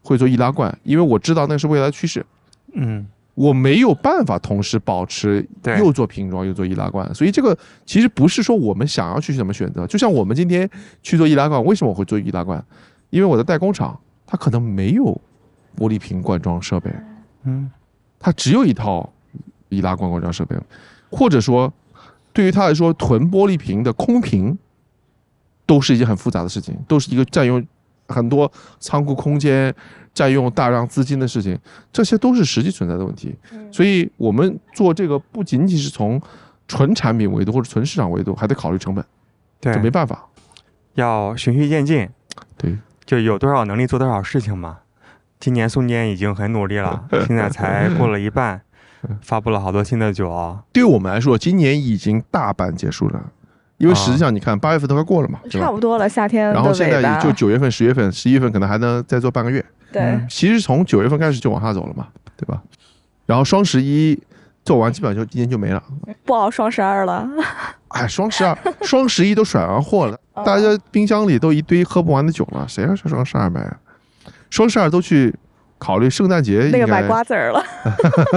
[0.02, 2.26] 会做易拉罐，因为我知道那是未来趋势。
[2.74, 7.56] 嗯，我没有办法同时保持又做瓶装又做易拉罐，所以这个
[7.86, 9.86] 其实不是说我们想要去怎么选择。
[9.86, 10.68] 就像我们今天
[11.04, 12.64] 去做易拉罐，为什么我会做易拉罐？
[13.10, 15.04] 因为我的代工厂，它可能没有
[15.78, 16.90] 玻璃瓶灌装设备，
[17.44, 17.70] 嗯，
[18.20, 19.12] 它只有一套
[19.70, 20.56] 易拉罐灌装设备，
[21.12, 21.72] 或者说，
[22.32, 24.58] 对于他来说，囤玻璃瓶的空瓶，
[25.66, 27.66] 都是一件很复杂的事情，都是一个占用
[28.08, 29.74] 很多仓库空间、
[30.16, 31.56] 占用大量资金的事情，
[31.94, 33.36] 这些都是实际存在的问题。
[33.72, 36.20] 所以，我们做这个不仅仅是从
[36.68, 39.06] 纯产品维度或者纯市场维度，还得考虑成本，
[39.60, 40.26] 对，这没办法，
[40.96, 42.10] 要循序渐进，
[42.58, 42.76] 对。
[43.06, 44.80] 就有多少能力做多少事情嘛。
[45.40, 48.60] 今年宋健已经很努力了， 现在才过了一半，
[49.22, 50.64] 发布了好多新的酒啊。
[50.74, 53.22] 对于我们来说，今年已经大半结束了，
[53.78, 56.50] 因为实际上你看，八月份都快过了嘛，差不多了，夏天。
[56.52, 59.64] 然后现在也就九月份、十月份、十一月份可能还能再做半个月。
[60.00, 62.62] 对，其实从九月份开始就往下走了嘛，对吧？
[63.26, 64.22] 然后双十一
[64.64, 65.82] 做完，基本上就今年就没了。
[66.24, 67.28] 不熬双十二了。
[67.90, 73.66] 哎，双十二、 双十一都甩完货了，大家冰箱里都一堆喝不完的酒了，谁要去双十二买？
[74.50, 75.34] 双十二都去
[75.78, 77.64] 考虑圣诞节，那个买瓜子儿了，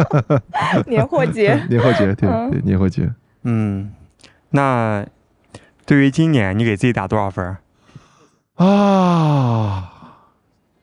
[0.86, 3.10] 年货节， 年货节，对对，年货节。
[3.42, 3.92] 嗯，
[4.50, 5.04] 那
[5.84, 7.56] 对于今年，你给自己打多少分？
[8.56, 9.92] 啊，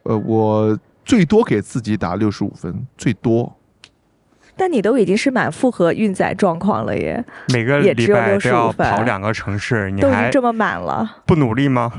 [0.05, 3.55] 呃，我最多给自己打六十五分，最多。
[4.55, 11.91] 但你都已经是满负荷运载状况了耶，每个礼拜都要跑两个城市，你还这么满了，不努力吗？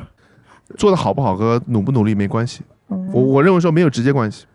[0.79, 4.47] 做的好不好和努不努力没关系，我我认为说没有直接关系。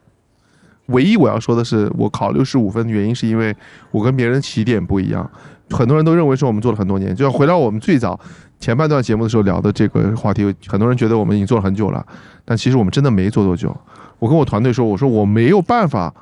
[0.87, 3.55] 唯一我要说的是，我考六十五分的原因是因为
[3.91, 5.29] 我跟别人起点不一样。
[5.71, 8.19] 很多人都认为说我们做了很多年，就要回到我们最早
[8.59, 12.05] 前半段节目的时候聊的这个话题，很多人觉得我们已经做了很久了，
[12.45, 13.75] 但其实我们真的没做多久。
[14.19, 16.13] 我跟我团队说，我说我没有办法。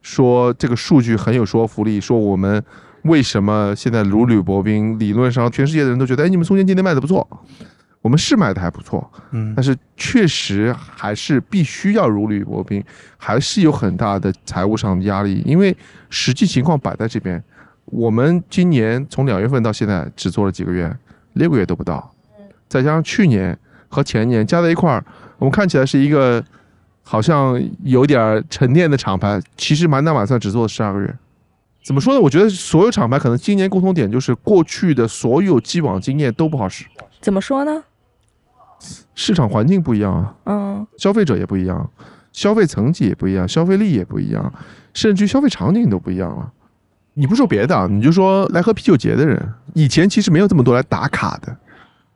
[0.00, 2.62] 说这个数据很有说服力，说我们
[3.02, 4.96] 为什么现在如履薄冰？
[4.96, 7.28] 理论上全世界的人都觉得，哎，你们松间今天卖的不错，
[8.00, 12.82] 我们是卖的还不错，嗯，但是确实还是必须要如履薄冰，
[13.18, 15.76] 还是有很大的财务上的压力，因为
[16.08, 17.42] 实际情况摆在这边，
[17.90, 20.94] 我们今年从两月份到现在只做了几个月，
[21.34, 22.12] 六个月都不到，
[22.68, 23.58] 再加上去年
[23.88, 25.04] 和前年加在一块儿，
[25.38, 26.44] 我们看起来是一个。
[27.10, 31.18] 好像有点沉淀的厂牌，其实满打满算只做了十二个月。
[31.82, 32.20] 怎么说呢？
[32.20, 36.84] 我觉得所有厂牌可能今年共同点就是过去的所有既往经验都不好使。
[37.22, 37.82] 怎么说呢？
[39.14, 41.90] 市场环境不一样啊，嗯，消费者也不一样。
[42.30, 44.52] 消费层级也不一样，消费力也不一样，
[44.92, 46.52] 甚至于消费场景都不一样了。
[47.18, 51.56] 你不说别的，你就说来喝啤酒节的人，以前其实没有这么多来打卡的，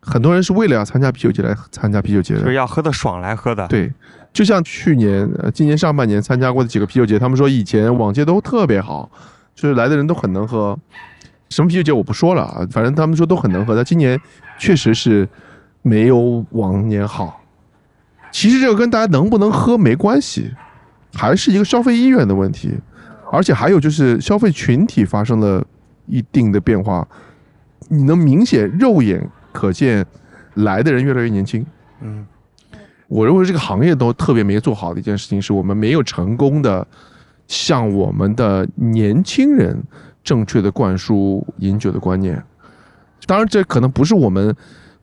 [0.00, 3.66] 很多人是为了要参加啤酒节来参加啤酒节的，就是要喝的爽来喝的。
[3.66, 3.92] 对，
[4.32, 9.11] 就像去年、呃，今年上半年参加过的几个啤酒节，他们说以前往届都特别好，
[9.57, 10.78] 就是来的人都很能喝。
[11.50, 13.74] 什么啤酒节我不说了啊，反正他们说都很能喝。
[13.74, 14.16] 但今年
[14.57, 15.28] 确实是
[15.82, 17.42] 没有往年好。
[18.30, 20.53] 其实这个跟大家能不能喝没关系，
[21.12, 22.78] 还是一个消费意愿的问题。
[23.32, 25.66] 而且还有就是消费群体发生了
[26.04, 27.06] 一定的变化，
[27.88, 30.04] 你能明显肉眼可见
[30.54, 31.64] 来的人越来越年轻。
[32.02, 32.26] 嗯，
[33.08, 36.86] 我认为这个行业都特别没做好的一件事情，是我们没有成功的
[37.48, 39.82] 向我们的年轻人
[40.22, 42.42] 正确的灌输饮酒的观念。
[43.24, 44.54] 当然，这可能不是我们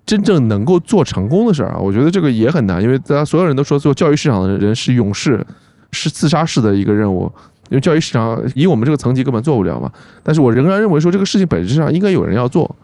[0.05, 1.79] 真正能够做成功的事儿啊。
[1.79, 5.43] 我觉得这个也很难，因为大家所有人都说做教育市场的人是勇士，
[5.91, 7.31] 是自杀式的一个任务。
[7.69, 9.91] 因为教育市场以我们这个层级根本做不了嘛，
[10.23, 12.75] 但是我仍然认为说这个事情本质上应该有人要做，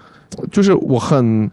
[0.52, 1.50] 就是我很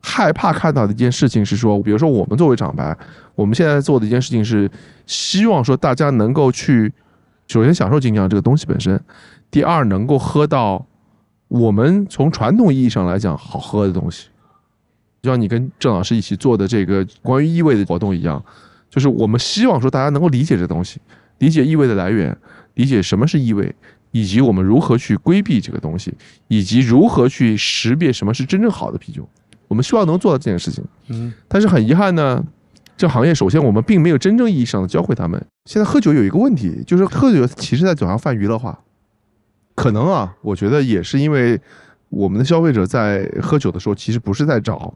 [0.00, 2.94] 害怕看到的一件事情是说，比如说我们作为厂牌，
[3.34, 4.70] 我们现在做的一件事情是
[5.06, 6.92] 希望说大家能够去
[7.48, 9.00] 首先享受精酿这个东西本身，
[9.50, 10.84] 第二能够喝到
[11.48, 14.28] 我们从传统意义上来讲好喝的东西，
[15.22, 18.44] 就像你跟郑老师一起做的这个关于异味的活动一样，
[18.90, 21.00] 就是我们希望说大家能够理解这东西，
[21.38, 22.36] 理解异味的来源。
[22.74, 23.74] 理解什么是异味，
[24.10, 26.12] 以及我们如何去规避这个东西，
[26.48, 29.28] 以及如何去识别什么是真正好的啤酒，
[29.68, 30.84] 我们希望能做到这件事情。
[31.08, 32.44] 嗯，但是很遗憾呢，
[32.96, 35.44] 这行业首先我们并没有真正意义上的教会他们。
[35.66, 38.78] 现在喝酒有一个问题，就是喝酒其实在酒上泛娱乐化，
[39.74, 41.60] 可能啊，我觉得也是因为
[42.08, 44.92] 我们的消费者在喝酒的时候，其实不是在找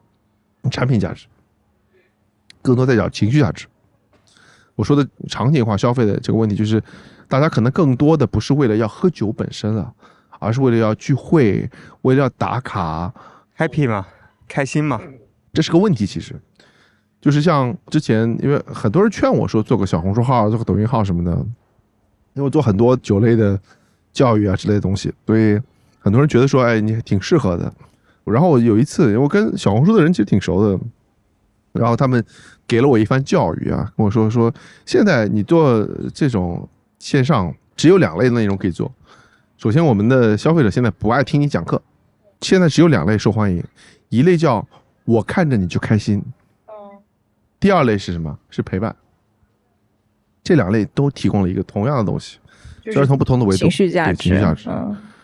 [0.69, 1.25] 产品价值，
[2.61, 3.65] 更多在找情绪价值。
[4.79, 6.81] 我说的场景化消费的这个问题就是。
[7.31, 9.93] 大家可能更多的不是为了要喝酒本身了，
[10.39, 11.69] 而是为了要聚会，
[12.01, 13.13] 为了要打卡
[13.55, 14.07] ，happy 嘛，
[14.47, 14.99] 开心嘛，
[15.53, 16.07] 这是个问题。
[16.07, 16.35] 其实，
[17.21, 21.31] 就是像之前，因为很多人劝我说做个小红书号，做个抖音号什么的，
[22.33, 23.59] 因为我做很多酒类的
[24.11, 25.61] 教育啊之类的东西，所以
[25.99, 27.71] 很多人觉得说，哎，你挺适合的。
[28.23, 30.79] 然后我有一次，我跟小红书的人其实挺熟的，
[31.73, 32.25] 然后他们
[32.69, 34.53] 给了我一番教育啊，跟我说说，
[34.85, 36.65] 现在你做这种。
[37.01, 38.93] 线上只有两类内容可以做。
[39.57, 41.81] 首先，我们的消费者现在不爱听你讲课，
[42.41, 43.63] 现在只有两类受欢迎，
[44.09, 44.67] 一类叫
[45.05, 46.21] 我看着你就开心，
[47.57, 48.37] 第二类是什么？
[48.49, 48.93] 是陪伴。
[50.43, 52.37] 这两类都提供了一个同样的东西，
[52.83, 54.69] 虽然从不同的维度，情绪价值，情绪价值。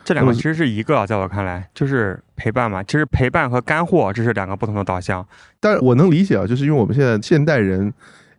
[0.05, 2.81] 这两个其实是一个，在我看来就是陪伴嘛。
[2.83, 5.27] 其实陪伴和干货这是两个不同的导向。
[5.59, 7.91] 但是我能理解啊，就是因为我们现在现代人，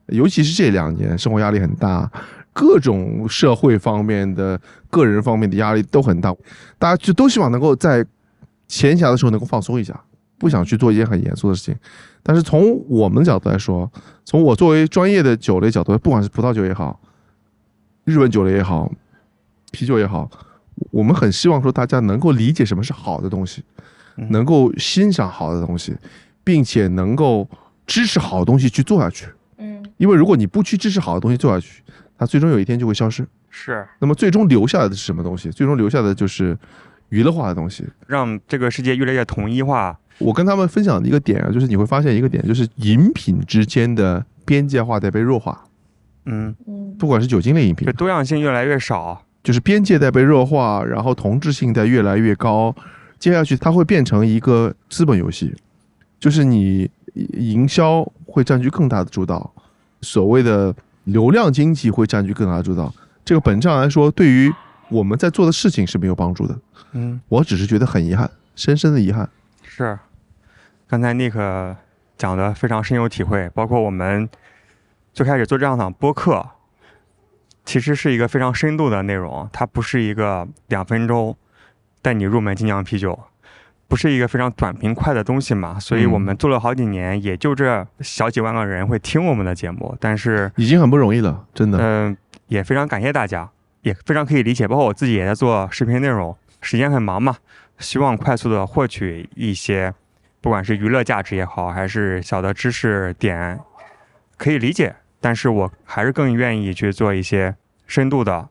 [0.07, 2.11] 尤其是这两年，生活压力很大。
[2.53, 4.59] 各种社会方面的、
[4.89, 6.35] 个人方面的压力都很大，
[6.79, 8.03] 大家就都希望能够在
[8.67, 10.01] 闲暇的时候能够放松一下，
[10.39, 11.77] 不想去做一些很严肃的事情。
[12.23, 13.93] 但是从我们角度来说，
[14.25, 16.99] 从我作为专业的酒类角度，不管是葡萄酒也好，
[18.05, 18.91] 日本酒类也好，
[19.71, 20.31] 啤酒也好，
[20.91, 23.63] 我们很希望说大家能够理解什么是好的东西，
[24.31, 25.97] 能够欣赏好的东西，
[26.45, 27.49] 并且能够
[27.87, 29.27] 支持好的东西去做下去。
[29.59, 31.83] 嗯，因为如果你不去支持好的东西做下去，
[32.19, 33.87] 它最终有一天就会消失，是。
[33.99, 35.51] 那么最终留下来的是什么东西？
[35.51, 36.57] 最终留下的就是
[37.09, 39.99] 娱乐化的东西，让这个世界越来越统一化。
[40.19, 45.65] 我跟他们分享的一个点啊，就是你会发现一个点，就是饮品之间的边界化在被弱化。
[46.25, 52.75] 嗯嗯，不管是酒精类饮品，多样性越来越少，就是边界在被弱化，然后同质性在越来越高。
[53.21, 55.55] 接下去它会变成一个资本游戏，
[56.19, 59.55] 就是你营销会占据更大的主导，
[60.01, 60.75] 所谓的。
[61.07, 62.93] 流量经济会占据更大的主导，
[63.25, 64.53] 这个本质上来说，对于
[64.89, 66.59] 我们在做的事情是没有帮助的。
[66.95, 69.31] 嗯，我只是觉得很遗憾，深深的遗憾。
[69.63, 69.97] 是，
[70.89, 71.77] 刚才 Nick
[72.19, 74.29] 讲的非常深有体会，包括我们
[75.13, 76.45] 最开始做这样档播客，
[77.67, 81.37] 其实是一个非常深度的内容，它不是一个两分钟
[82.01, 83.19] 带你入门精酿啤酒。
[83.89, 91.79] 不是一个非常短平快的东西嘛，所以我们做了好几年，也就这小几万个人会听我们的节目，但是已经很不容易了，真的。
[91.81, 92.17] 嗯，
[92.49, 93.49] 也非常感谢大家，
[93.83, 97.37] 也非常可以理解，包括我自己也在做视频内容，时间很忙嘛，
[97.79, 99.95] 希望快速的获取一些，
[100.41, 103.61] 不管是娱乐价值也好，还是小的知识点，
[104.37, 104.97] 可以理解，
[105.27, 107.57] 但是我还是更愿意去做一些
[107.89, 108.49] 深度的，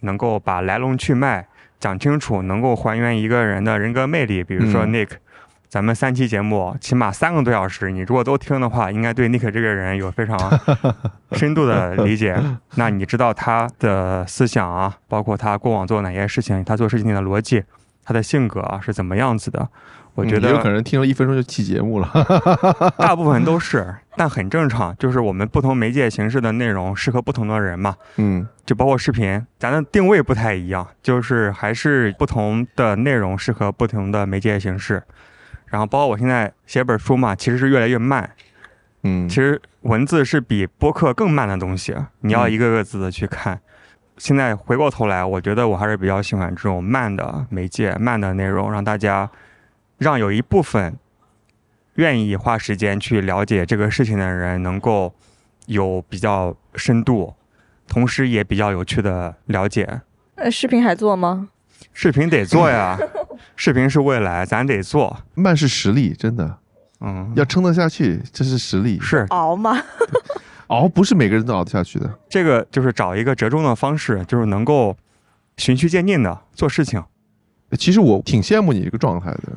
[0.00, 1.48] 能够把来龙去脉。
[1.80, 4.44] 讲清楚，能够还原一个人的人格魅力。
[4.44, 5.08] 比如说 Nick，
[5.70, 10.38] 咱们三期节目起码三个多小时，你如果都听的话，应该对 Nick 这个人有非常
[11.32, 12.36] 深度的理解。
[12.74, 17.64] 那你知道他的思想啊，包括他过往做哪些事情，他做事情的逻辑，
[18.04, 19.66] 他的性格啊是怎么样子的？
[20.16, 22.10] 我觉得有可能听了一分钟就弃节目了。
[22.96, 27.94] 大部分都是，但很正常，就是我们不同媒介形式的内容适合不同的人嘛。
[28.16, 35.02] 嗯，就包括视频，咱的定位不太一样，就是还是不同的内容适合不同的媒介形式。
[35.66, 38.30] 然后包括我现在写本书嘛，其实是越来越慢。
[39.02, 43.60] 嗯，其实文字是比播客更慢的东西，你要一个个字的去看。
[44.16, 49.30] 现在回过头来，我觉得我还是比较喜欢这种慢的媒介、慢的内容，让大家。
[49.98, 50.96] 让有一部分
[51.94, 55.14] 愿意花时间去了解这个事情的人，能够
[55.66, 57.34] 有比较深度，
[57.88, 60.02] 同时也比较有趣的了解。
[60.34, 61.48] 呃，视频还做吗？
[61.92, 62.98] 视频得做呀，
[63.56, 65.16] 视频是未来，咱得做。
[65.34, 66.58] 慢是实力，真的，
[67.00, 69.00] 嗯，要撑得下去，这是实力。
[69.00, 69.82] 是熬吗？
[70.68, 72.18] 熬不是每个人都熬得下去的。
[72.28, 74.94] 这个就是找一个折中的方式，就是能够
[75.56, 77.02] 循序渐进的做事情。
[77.78, 79.52] 其实我挺羡慕你这个状态的。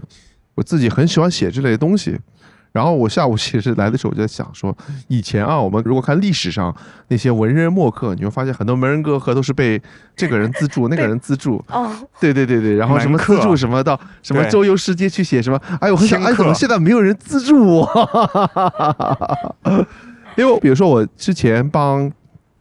[0.55, 2.19] 我自己很喜欢写这类东西，
[2.73, 4.75] 然后我下午其实来的时候我就在想说，
[5.07, 6.75] 以前啊，我们如果看历史上
[7.07, 9.81] 那些文人墨客，你会发现很多文人歌客都是被
[10.17, 11.63] 这个人资助， 那个人资助。
[11.69, 11.89] 哦，
[12.19, 17.87] 对对对对，然后什么资助什么到什么周游世界去写什么，哎，我很想，哎，怎么现在没有人资助我？
[20.35, 22.11] 因为比如说我之前帮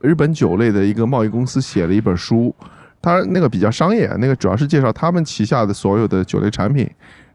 [0.00, 2.54] 日本酒类的一个贸易公司写了一本书，
[3.00, 6.88] 他那个比较商业，那个主要是介绍他们旗下的所有的酒类产品。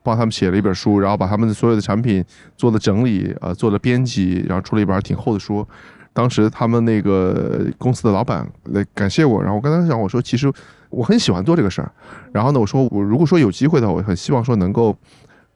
[0.05, 2.21] 帮他们写了一本书，然后把他们的所有的产品
[2.57, 5.65] 做了整理，呃，做了编辑，然后出了一本挺厚的书。
[6.11, 10.51] 当时他们那个公司的老板来感谢我，然后我跟他讲，我说其实
[10.89, 11.89] 我很喜欢做这个事儿。
[12.33, 14.93] 然后呢，我说我如果说有机会的话，我很希望说能够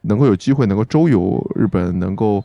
[0.04, 2.42] 能够有机会能够周游日本，能够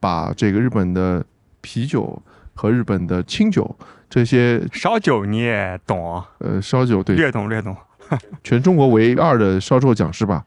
[0.00, 1.22] 把这个日本的
[1.60, 2.22] 啤酒
[2.54, 3.76] 和日本的清酒
[4.08, 6.24] 这些烧酒你也懂啊？
[6.38, 7.76] 呃，烧酒对，略懂略懂，
[8.42, 10.44] 全中国唯二的烧酒讲师吧。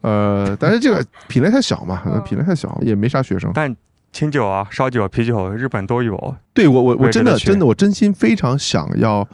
[0.00, 3.50] 呃，但是这个品类太小嘛，品类太小，也没啥学生。
[3.54, 3.74] 但
[4.12, 6.36] 清酒啊、烧酒、啤酒，日本都有。
[6.52, 9.26] 对我，我我真的真的，我真心非常想要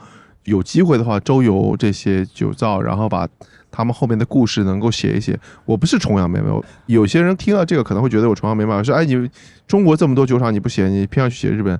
[0.45, 3.27] 有机会的话，周游这些酒造，然后把
[3.71, 5.39] 他们后面的故事能够写一写。
[5.65, 9.29] 我不是崇洋媚外，有些人听到这个可能会觉得我崇洋媚外，说哎，你
[9.65, 11.79] 中国这么多酒厂你不写，你偏要去写日本。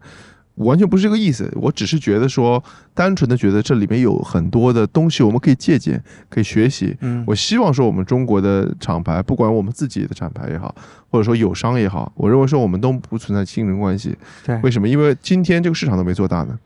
[0.56, 2.62] 完全不是这个意思，我只是觉得说，
[2.94, 6.96] 单纯的觉得这里面有很多的东西我们可以借鉴，可以学习。
[7.00, 10.76] 嗯，我希望说我们中国的厂牌，不管我们自己的厂牌也好，
[11.10, 14.16] 或者说友商也好，我认为说我们都不存在竞争关系。
[14.46, 14.88] 对，为什么？
[14.88, 16.60] 因为今天这个市场都没做大呢，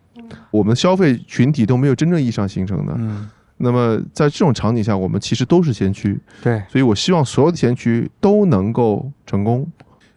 [0.49, 2.93] 我们消费群体都没有真正意义上形成的。
[2.97, 6.19] 嗯，那么在这种场景下，我们其实都是先驱。
[6.43, 9.65] 对，所以我希望所有的先驱都能够成功。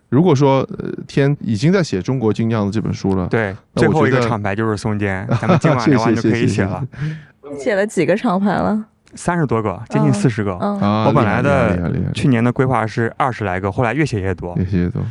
[0.09, 6.83] 如果说呃天已经在写中国精酿的这本书了，对，最后一个厂牌就是松间， 咱们今晚聊完 就可以写了。
[7.59, 8.87] 写了几个厂牌了？
[9.15, 10.55] 三十多个，接近四十个。
[10.55, 15.03] 我本来的去年的规划是二十来个，后来越写越多，越写越多。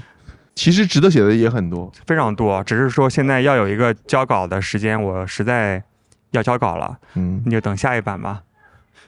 [0.53, 2.63] 其实值得写的也很多，非常多。
[2.63, 5.83] 只是说现在要有一个交稿的时间，我实在
[6.31, 6.97] 要交稿了。
[7.15, 8.41] 嗯，你就等下一版吧。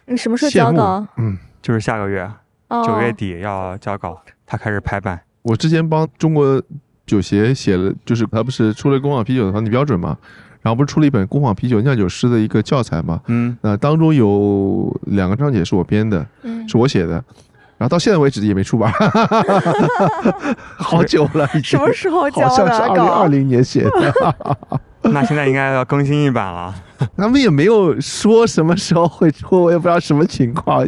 [0.06, 1.06] 你什么时候交稿？
[1.18, 2.30] 嗯，就是下个月
[2.86, 5.20] 九月底要交稿，他开始排版。
[5.42, 6.62] 我之前帮中国
[7.06, 10.18] 酒协写了，就是他不是出了工坊啤酒的团体标准嘛，
[10.62, 17.14] 然后不是出了一本工坊啤酒酿酒师的一个教材嘛，嗯，那当中有两个章节是我编的，嗯，是我写的，
[17.78, 18.92] 然后到现在为止也没出版，
[20.78, 22.50] 好久了，什么时候交的？
[22.50, 24.80] 好像是二零二零年写的，
[25.12, 26.76] 那现在应该要更新一版了。
[27.16, 30.86] 他们也没有说什么时候会出，我也不知道什么情况，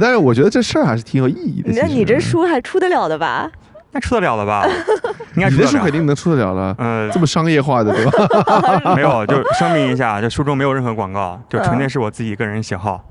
[0.00, 1.70] 但是我觉得这事儿还是挺有意义的。
[1.72, 3.50] 那你这书还出得了的吧？
[3.92, 4.66] 那出得了的吧？
[5.36, 6.74] 应该你的书肯定能出得了了。
[6.78, 8.94] 嗯，这么商业化的对吧？
[8.94, 13.04] 没有，就声明一下，这书中没有任何广告，就纯粹是我自己个人喜好。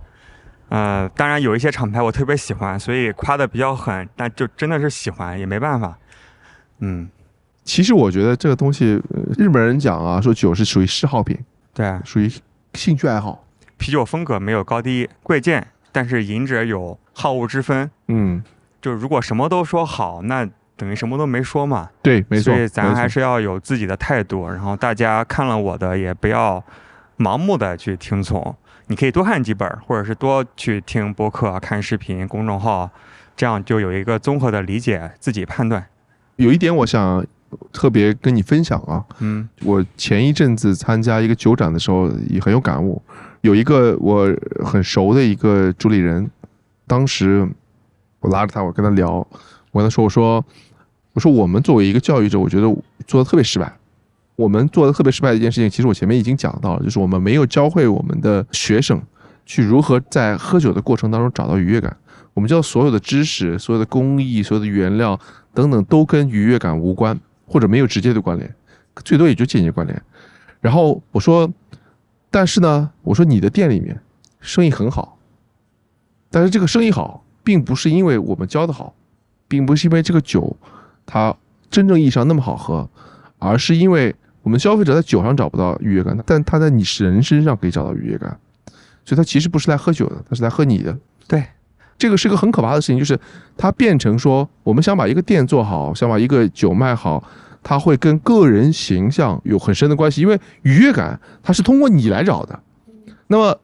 [0.69, 5.95] 嗯，当然有一些厂牌我特别喜欢，所以夸的比较狠，但就真的是喜欢也没办法。
[6.79, 7.07] 嗯，
[7.65, 9.01] 其实我觉得这个东西，
[9.37, 11.37] 日本人讲啊，说酒是属于嗜好品，
[11.73, 12.31] 对，属于
[12.75, 13.43] 兴趣爱好。
[13.75, 17.91] 啤酒风格没有高低贵贱，但是饮者有好恶之分。
[18.07, 18.41] 嗯，
[18.81, 20.47] 就如果什么都说好，那。
[20.77, 22.53] 等于什么都没说嘛，对，没错。
[22.53, 26.61] 所以咱还是要有自己的态度，然后大家看了我的也不要
[27.17, 28.53] 盲目的去听从，
[28.87, 32.91] 你可以多看几本，或者是多去听播客、看视频、公众号，
[33.37, 35.87] 这样就有一个综合的理解，自己判断。
[36.35, 37.25] 有一点我想
[37.71, 43.01] 特别跟你分享啊，嗯，我前一阵子参加一个酒展的时候也很有感悟，
[43.41, 44.33] 有一个我
[44.63, 46.29] 很熟的一个主理人，
[46.85, 47.47] 当时。
[48.21, 49.17] 我拉着他，我跟他聊，
[49.71, 50.43] 我跟他说，我说，
[51.13, 52.63] 我说我们作为一个教育者，我觉得
[53.05, 53.71] 做的特别失败。
[54.35, 58.99] 我们做的特别失败的一件事情，其实我前面已经讲到了，就是我们没有教会我们的学生
[59.45, 61.95] 去如何在喝酒的过程当中找到愉悦感。
[62.33, 65.19] 我们教所有的知识、所有的工艺、所有的原料
[65.53, 67.15] 等等，都跟愉悦感无关，
[67.45, 68.55] 或者没有直接的关联，
[69.03, 70.01] 最多也就间接关联。
[70.61, 71.51] 然后我说，
[72.29, 73.99] 但是呢，我说你的店里面
[74.39, 75.17] 生意很好，
[76.29, 78.93] 但是这个生意好，并不是因为我们教的好，
[79.47, 80.55] 并不是因为这个酒
[81.05, 81.35] 它
[81.69, 82.89] 真正意义上那么好喝，
[83.39, 84.15] 而是因为。
[84.45, 88.39] 我们消费者在酒上找不到愉悦感，但他在你人身上可以找到愉悦感，
[89.03, 90.95] 所以他其实不是来喝酒的，他是来喝你的。
[91.27, 91.43] 对，
[91.97, 93.19] 这个是个很可怕的事情，就是
[93.57, 97.23] 它变成说，我们想把一个店做好，想把一个酒卖好，
[97.63, 102.59] 它会跟个人形象有很深的关系，因为愉悦感它是通过你来找的。
[103.27, 103.57] 那么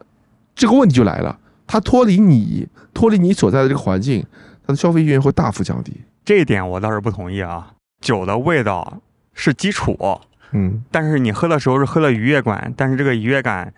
[0.55, 4.25] 这个问题就来了，它脱离你，脱离你所在的这个环境，
[4.65, 5.93] 它的消费意愿会大幅降低。
[6.23, 9.01] 这一点我倒是不同意啊，酒的味道
[9.33, 9.97] 是基础。
[10.53, 13.73] 嗯，但是你喝的时候是喝了愉悦感，但是这个愉悦感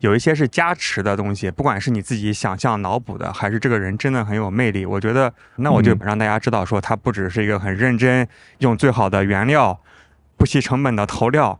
[0.00, 8.26] 有一些是加持的东西，不管是你自己想象脑补的，还是这个人真的很有魅力，我觉得那我就让大家知道说他不只是一个很认真
[8.58, 9.80] 用最好的原料、
[10.36, 11.58] 不惜成本的投料，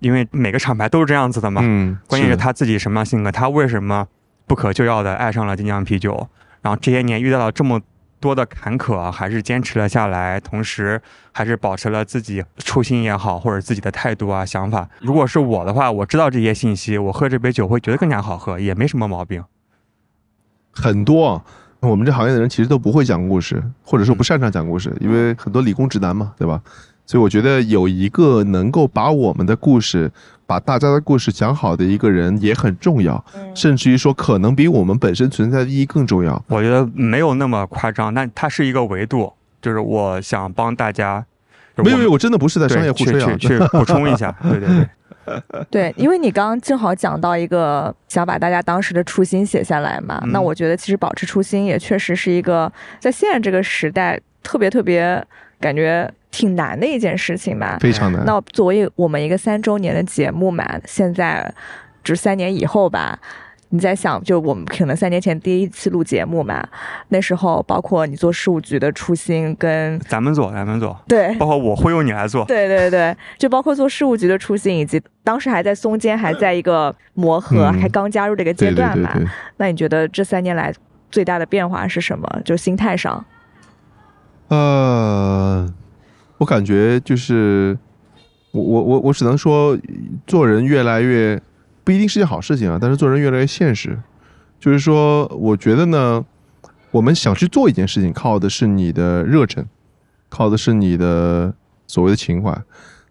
[0.00, 1.60] 因为每个厂牌都是这样子的嘛。
[1.64, 4.06] 嗯，关键是他自己什么样性格，他为什么
[4.46, 6.28] 不可救药的爱上了金江啤酒，
[6.62, 7.80] 然后这些年遇到了这么。
[8.24, 10.98] 多的坎坷还是坚持了下来，同时
[11.30, 14.88] 还是保持了自己初心也好，或者自己的态度啊想法。
[15.00, 19.44] 如果是我的话，我知道这些信息，我喝这杯酒会觉得更加好喝，也没什么毛病。
[20.72, 21.44] 很多
[21.80, 26.62] 我们这行业的人其实都不会讲故事，或者说不擅长讲故事，因为很多理工直男嘛，对吧？
[27.04, 30.10] 所以我觉得有一个能够把我们的故事。
[30.46, 33.24] 把大家的故事讲好的一个人也很重要，
[33.54, 36.42] 甚至于说可能比我们本身存在的意义更重要。
[36.48, 39.32] 我觉得没有那么夸张，但它是一个维度，
[39.62, 41.24] 就是我想帮大家。
[41.76, 44.32] 没有没有，我真的不是在商业互吹啊，去 补充一下。
[44.42, 55.24] 对对对， 对，因为你刚刚正好讲到一个想把大家当时的初心写下来嘛，那我觉得其实保持初心也确实是一个在现在这个时代特别特别
[55.58, 56.08] 感觉。
[56.34, 58.24] 挺难的一件事情吧，非常难。
[58.26, 61.54] 那作为我们一个三周年的节目嘛，现在
[62.02, 63.16] 就三年以后吧，
[63.68, 66.66] 你在想，就我们可能三年前第一次录节目嘛，
[67.10, 79.14] 那时候包括你做事务局的初心跟咱们做，咱们做，对，包括我忽悠你来做，对对对，就包括做事务局的初心，以及当时还在松间，还在一个磨合，还刚加入这个阶段嘛。
[79.58, 80.74] 那你觉得这三年来
[81.12, 82.28] 最大的变化是什么？
[82.44, 83.24] 就心态上？
[84.48, 85.72] 呃。
[86.44, 87.74] 我感觉就是，
[88.50, 89.74] 我我我我只能说，
[90.26, 91.40] 做人越来越
[91.82, 92.78] 不一定是件好事情啊。
[92.78, 93.98] 但是做人越来越现实，
[94.60, 96.22] 就是说，我觉得呢，
[96.90, 99.64] 我们想去做一件事情，靠的是你的热忱，
[100.28, 101.54] 靠的是你的
[101.86, 102.54] 所谓的情怀。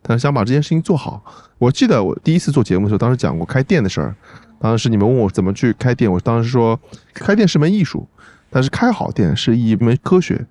[0.04, 1.24] 但是想把这件事情做好，
[1.58, 4.16] 我记得我第一次做节目的时候，当时讲过开店的事儿。
[4.60, 6.80] 当时你们问我怎么去开店，我当时说，
[7.16, 8.08] 开店是门艺术，
[8.52, 10.46] 但是开好店是一门科学。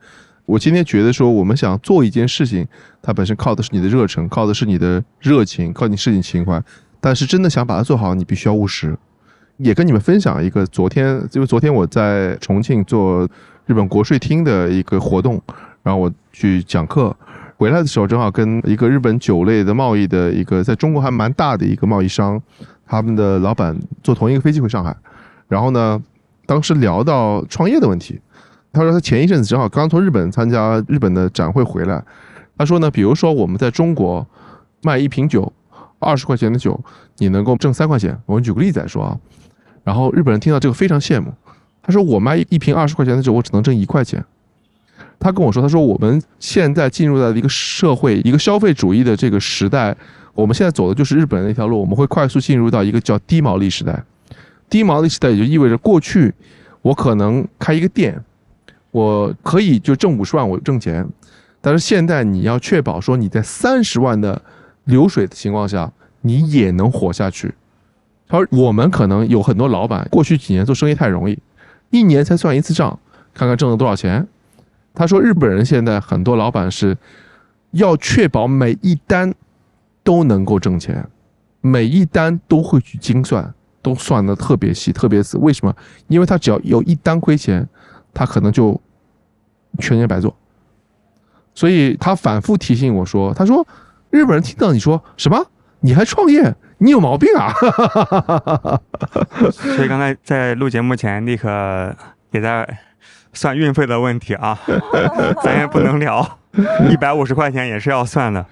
[0.44, 2.66] 我今天觉得说，我们想做一件事情，
[3.00, 6.62] 它本身靠的是你的热忱，靠的是你的热情，靠你事情情怀。
[7.00, 8.96] 但是真的想把它做好，你必须要务实。
[9.58, 13.28] 也跟你们分享一个，昨天因为昨天我在重庆做
[13.66, 15.40] 日本国税厅的一个活动，
[15.82, 17.16] 然后我去讲课，
[17.56, 22.40] 回来的时候正好跟一个日本酒类的贸易的一个在中国还蛮大的一个贸易商，
[22.84, 24.96] 他们的老板坐同一个飞机回上海，
[25.46, 26.02] 然后呢，
[26.46, 28.20] 当时聊到创业的问题。
[28.72, 32.02] 他说他前一阵子正好刚从日本参加日本的展会回来。
[32.56, 34.26] 他说呢，比如说我们在中国
[34.82, 35.52] 卖一瓶酒，
[35.98, 36.78] 二十块钱的酒，
[37.18, 38.16] 你能够挣三块钱。
[38.26, 39.18] 我们举个例子来说啊，
[39.84, 41.32] 然后日本人听到这个非常羡慕。
[41.82, 44.24] 他说我卖一瓶二十块钱的酒，我只能挣一块钱。
[45.18, 49.96] 他跟我说，他说我们现在进入到一个社会，一个消费主义的这个时代，
[50.34, 54.02] 我们现在走的就是日本的那条路，我们会快速进入到一个叫低毛利时代。
[54.70, 56.32] 低毛利时代也就意味着过去
[56.80, 58.22] 我可能开一个店。
[58.92, 61.08] 我可以就挣五十万，我挣钱，
[61.60, 64.40] 但是现在你要确保说你在三十万的
[64.84, 65.90] 流水的情况下，
[66.20, 67.54] 你也能活下去。
[68.28, 71.38] 而我们可能有很多老板，过去几年做生意太容易，
[71.88, 72.98] 一年才算一次账，
[73.32, 74.28] 看看挣了多少钱。
[74.92, 76.94] 他说日本人现在很多老板是
[77.70, 79.32] 要确保每一单
[80.04, 81.08] 都能够挣钱，
[81.62, 85.38] 每一单都会去精算，都算的特别细、特别死。
[85.38, 85.74] 为什么？
[86.08, 87.66] 因为他只要有一单亏钱。
[88.14, 88.80] 他可能就
[89.78, 90.36] 全年白做，
[91.54, 93.66] 所以他反复提醒我说：“他说
[94.10, 95.46] 日本人听到你说什么，
[95.80, 97.52] 你还创业，你有毛病啊！”
[99.50, 101.48] 所以刚才在录节目前，立刻
[102.30, 102.78] 也在
[103.32, 104.58] 算运费的问题啊，
[105.42, 106.38] 咱也不能聊，
[106.90, 108.44] 一百五十块钱也是要算的。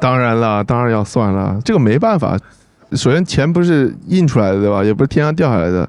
[0.00, 2.38] 当然了，当然要算了，这个没办法。
[2.92, 4.84] 首先，钱不是印出来的，对吧？
[4.84, 5.88] 也不是天上掉下来的。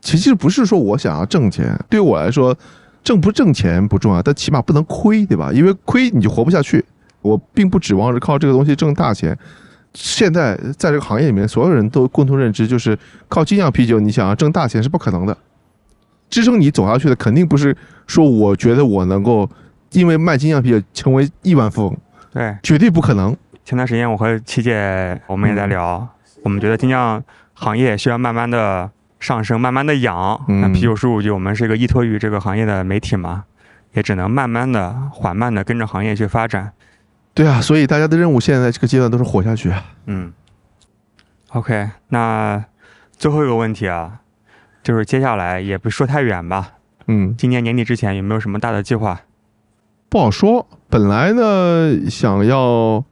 [0.00, 2.56] 其实不是说我想要挣钱，对于我来说，
[3.02, 5.50] 挣不挣钱不重要，但起码不能亏，对吧？
[5.52, 6.84] 因为亏你就活不下去。
[7.22, 9.36] 我并不指望着靠这个东西挣大钱。
[9.92, 12.98] 现在在这个行业里面，所有人都共同认知，就是
[13.28, 15.36] 靠精酿啤酒，你想要挣大钱是不可能的。
[16.30, 17.76] 支撑你走下去的，肯定不是
[18.06, 19.48] 说我觉得我能够
[19.90, 21.96] 因为卖精酿啤酒成为亿万富翁，
[22.32, 23.36] 对，绝对不可能。
[23.64, 26.08] 前段时间我和七姐我们也在聊，
[26.44, 27.22] 我们觉得精酿
[27.52, 28.88] 行业需要慢慢的
[29.20, 30.44] 上升，慢慢的养。
[30.48, 33.44] 那啤酒事务局，我们是一个依托于这个行业的媒体嘛，
[33.92, 36.72] 也只能慢慢的、缓慢的跟着行业去发展。
[37.32, 39.72] 对啊，所以大家的任务现在这个阶段都是活下去。
[40.06, 40.32] 嗯
[41.50, 42.64] ，OK，那
[43.12, 44.20] 最后一个问题啊，
[44.82, 46.72] 就是接下来也不说太远吧。
[47.06, 49.20] 嗯，今年年底之前有没有什么大的计划？
[50.08, 50.66] 不好说。
[50.88, 53.04] 本来呢，想要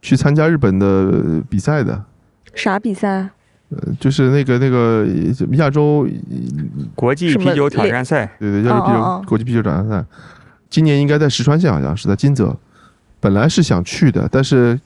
[0.00, 2.04] 去参加日本的比赛的。
[2.54, 3.30] 啥比赛？
[3.70, 5.06] 呃，就是那个那个
[5.56, 6.08] 亚洲
[6.94, 8.30] 国际啤酒挑战赛。
[8.38, 10.04] 对对，亚洲啤酒国际啤酒挑战赛，
[10.70, 12.56] 今年应该在石川县，好像是在金泽。
[13.20, 14.78] 本来是想去的，但是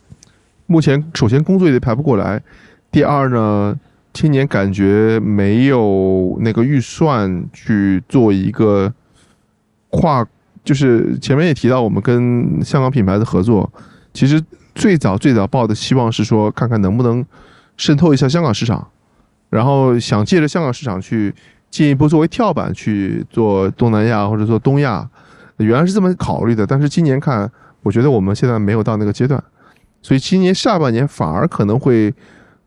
[0.67, 2.43] 目前首先工作也排不过来，
[2.91, 3.79] 第二呢，
[4.13, 8.93] 今年感觉没有那个预算去做一个
[9.91, 10.27] 跨，
[10.65, 13.71] 就是前面也提到我们跟香港品牌的合作，
[14.15, 14.43] 其实
[14.75, 17.25] 最早最早抱的希望是说看看能不能
[17.77, 18.89] 渗透一下香港市场，
[19.51, 21.35] 然后想借着香港市场去
[21.71, 25.09] 进一步作为跳板去做东南亚或者做东亚，
[25.59, 27.51] 原来是这么考虑的，但是今年看。
[27.85, 29.43] 我觉得我们现在没有到那个阶段，
[30.03, 32.15] 所以今年下半年反而可能会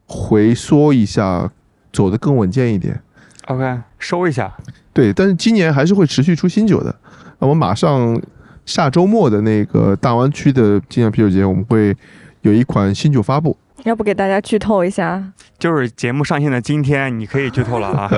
[0.06, 1.50] 回缩一下，
[1.94, 3.02] 走得更稳健一点。
[3.46, 4.54] OK，收一下。
[4.92, 6.94] 对，但是今年还是会持续出新酒的。
[7.40, 8.22] 那我马上
[8.66, 11.96] 下周末的那个大湾区的精酿啤酒节，我们会
[12.42, 13.56] 有一款新酒发布。
[13.86, 15.24] 要不给大家剧透一下？
[15.60, 18.10] 就是节目上线的今天，你可以剧透了啊。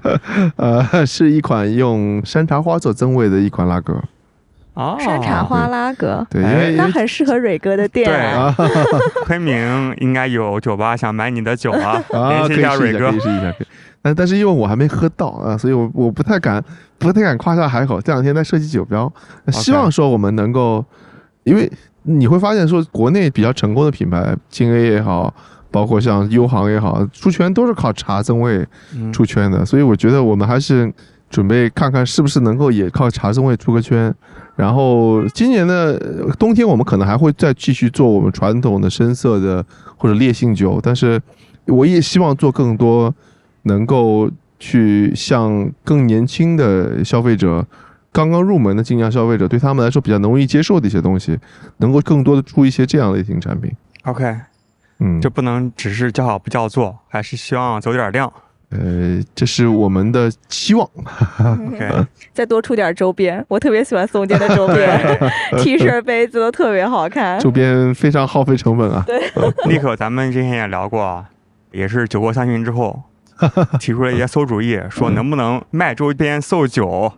[0.56, 3.98] 呃，是一款用山茶花做增味的一款拉格。
[4.74, 8.06] 哦，山茶花拉格，对，因为它很适合蕊哥的店。
[8.06, 8.66] 对，
[9.24, 13.54] 昆明应该有酒吧想买你的酒啊，联系一下蕊哥，可以试一下。
[14.02, 16.62] 但但是因为我还没喝到啊，所以我我不太敢，
[16.98, 17.98] 不太敢夸下海口。
[18.02, 19.10] 这两天在设计酒标，
[19.50, 20.84] 希望说我们能够，
[21.44, 21.72] 因为
[22.06, 25.34] 你会发现说国内比较成功的品牌，京 A 也好，
[25.70, 28.64] 包括像优航也好，出圈都是靠茶增味
[29.12, 29.64] 出圈的。
[29.66, 30.92] 所以我觉得我们还是
[31.28, 34.14] 准备看看是不是能够也靠茶增味出个圈。
[34.54, 35.98] 然后今年的
[36.38, 39.62] 冬天，我们可能还会再继续做我们传统的深色的
[39.96, 41.20] 或者烈性酒，但是
[41.66, 43.12] 我也希望做更多
[43.64, 47.66] 能够去向更年轻的消费者、
[48.16, 51.38] 刚刚入门的精酿消费者，对他们来说比较容易接受的一些东西，
[51.76, 53.70] 能够更多的出一些这样类型产品。
[54.04, 54.34] OK，
[55.00, 58.32] 嗯，就不能只是叫好不叫座，还是希望走点量。
[58.70, 60.88] 呃，这是我们的期望。
[61.38, 64.98] OK， 再多出点周边，我特别喜欢松间的周边，
[65.62, 67.38] T 恤、杯子都特别好看。
[67.38, 69.04] 周边非常耗费成本啊。
[69.06, 69.20] 对，
[69.68, 71.22] 立刻咱们之前也聊过，
[71.70, 73.02] 也是酒过三巡之后，
[73.78, 77.12] 提出了一些馊主意，说能不能卖周边售酒，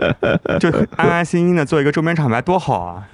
[0.58, 3.08] 就安安心心的做一个周边厂牌，多好啊！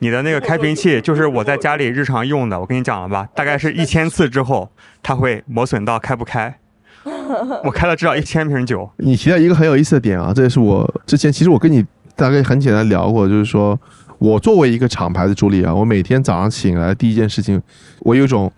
[0.00, 4.70] 你的那个开瓶器就是我在家里日常用的，我跟你讲了吧，大概是一千次之后，
[5.02, 6.58] 它会磨损到开不开。
[7.64, 8.90] 我开了至少一千瓶酒。
[8.96, 11.84] 你提到一个很有意思的点啊，这也是我之前其实我跟你
[12.16, 13.78] 大概很简单聊过，就是说
[14.18, 17.62] 我作为一个厂牌的助理啊，我每天早上醒来第一件事情，
[18.00, 18.50] 我有种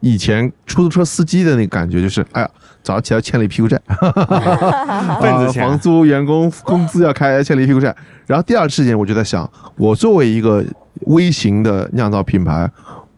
[0.00, 2.50] 以前出租车司机的那个感觉，就是哎呀，
[2.82, 3.80] 早上起来欠了一屁股债，
[5.20, 7.94] 份子钱， 房租、员工工资要开，欠了一屁股债。
[8.26, 10.64] 然后第二事情，我就在想，我作为一个
[11.06, 12.70] 微型的酿造品牌，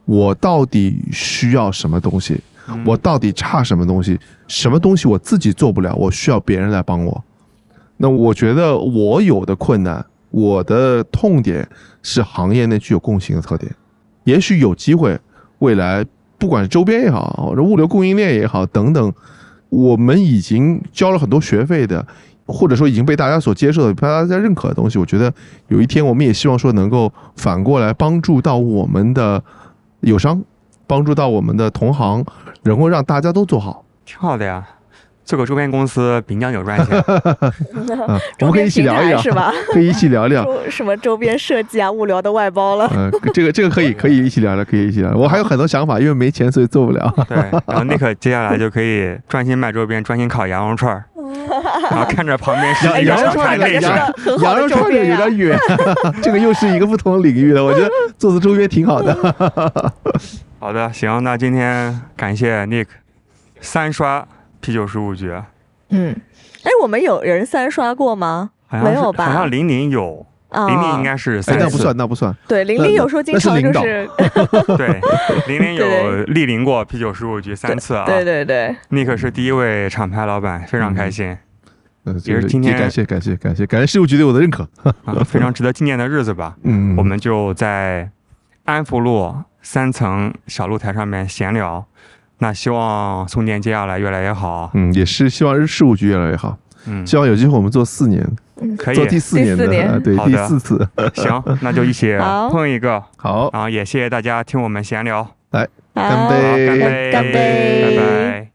[0.05, 2.41] 我到底需要什么东西？
[2.85, 4.18] 我到底差什么东西？
[4.47, 5.95] 什么东西我自己做不了？
[5.95, 7.24] 我需要别人来帮我。
[7.96, 11.67] 那我觉得我有的困难，我的痛点
[12.03, 13.75] 是行业内具有共性的特点。
[14.25, 15.18] 也许有机会，
[15.61, 16.05] 未来
[16.39, 19.13] 不管是周边也好，或者物流供应链也好等等，
[19.69, 22.07] 我们已经交了很多学费的，
[22.47, 25.33] 或者说已经被大家所接受的、被大家认可的东西，我觉得
[25.69, 29.43] 有一天我们也希望说能够反过来帮助到我们的
[30.01, 30.43] 友商。
[30.91, 32.25] 帮助到我们的同行，
[32.63, 34.67] 能够让大家都做好，挺好的呀。
[35.29, 37.05] 做个周边公司比酿酒赚钱，
[38.41, 39.53] 我们 可以一起聊一聊，是吧？
[39.71, 42.91] 可以一起聊聊什么周边设计啊、物流的外包了。
[42.96, 45.13] 嗯，这个这个可以可以一起聊聊，可以一起聊。
[45.14, 47.14] 我还有很多想法，因为没钱所以做不了。
[47.29, 47.37] 对，
[47.67, 51.05] 然后尼克接下来就可以专心卖周边，专心烤羊肉串儿。
[51.91, 55.59] 然后看着旁边是羊羊肉串感觉是个很好的周边有点远，
[56.22, 59.92] 这个又是一个不同领域的，我觉得做做周边挺好的。
[60.59, 62.87] 好的，行，那今天感谢 Nick
[63.61, 64.26] 三刷
[64.61, 65.33] 啤酒十五局。
[65.91, 66.14] 嗯，
[66.63, 68.51] 哎，我们有人三刷过吗？
[68.71, 69.26] 没有吧？
[69.26, 70.26] 好像玲玲有。
[70.51, 72.35] 玲玲应该是三次，那不算，那不算。
[72.49, 74.09] 对，玲玲有时候经常就是，
[74.79, 74.99] 对，
[75.47, 75.85] 玲玲 有
[76.25, 78.07] 莅临过啤酒十五局三次啊。
[78.07, 81.37] 对对对，你可是第一位厂牌老板，非常开心。
[82.05, 84.67] 嗯，也是今天感谢感谢感谢感谢十五局对我的认可，
[85.26, 86.57] 非常值得纪念的日子吧。
[86.63, 88.11] 嗯，我们就在
[88.64, 91.87] 安福路三层小露台上面闲聊。
[92.39, 94.71] 那希望松年接下来越来越好。
[94.75, 96.57] 嗯，也是希望事务局越来越好。
[96.87, 98.25] 嗯，希望有机会我们做四年。
[98.77, 99.67] 可以做第四年的，
[100.01, 100.89] 对，第四次。
[101.15, 102.17] 行，那就一起
[102.51, 103.01] 碰一个。
[103.17, 105.29] 好，然后也谢谢大家听我们闲聊。
[105.53, 108.47] 来，干杯，干杯，拜拜。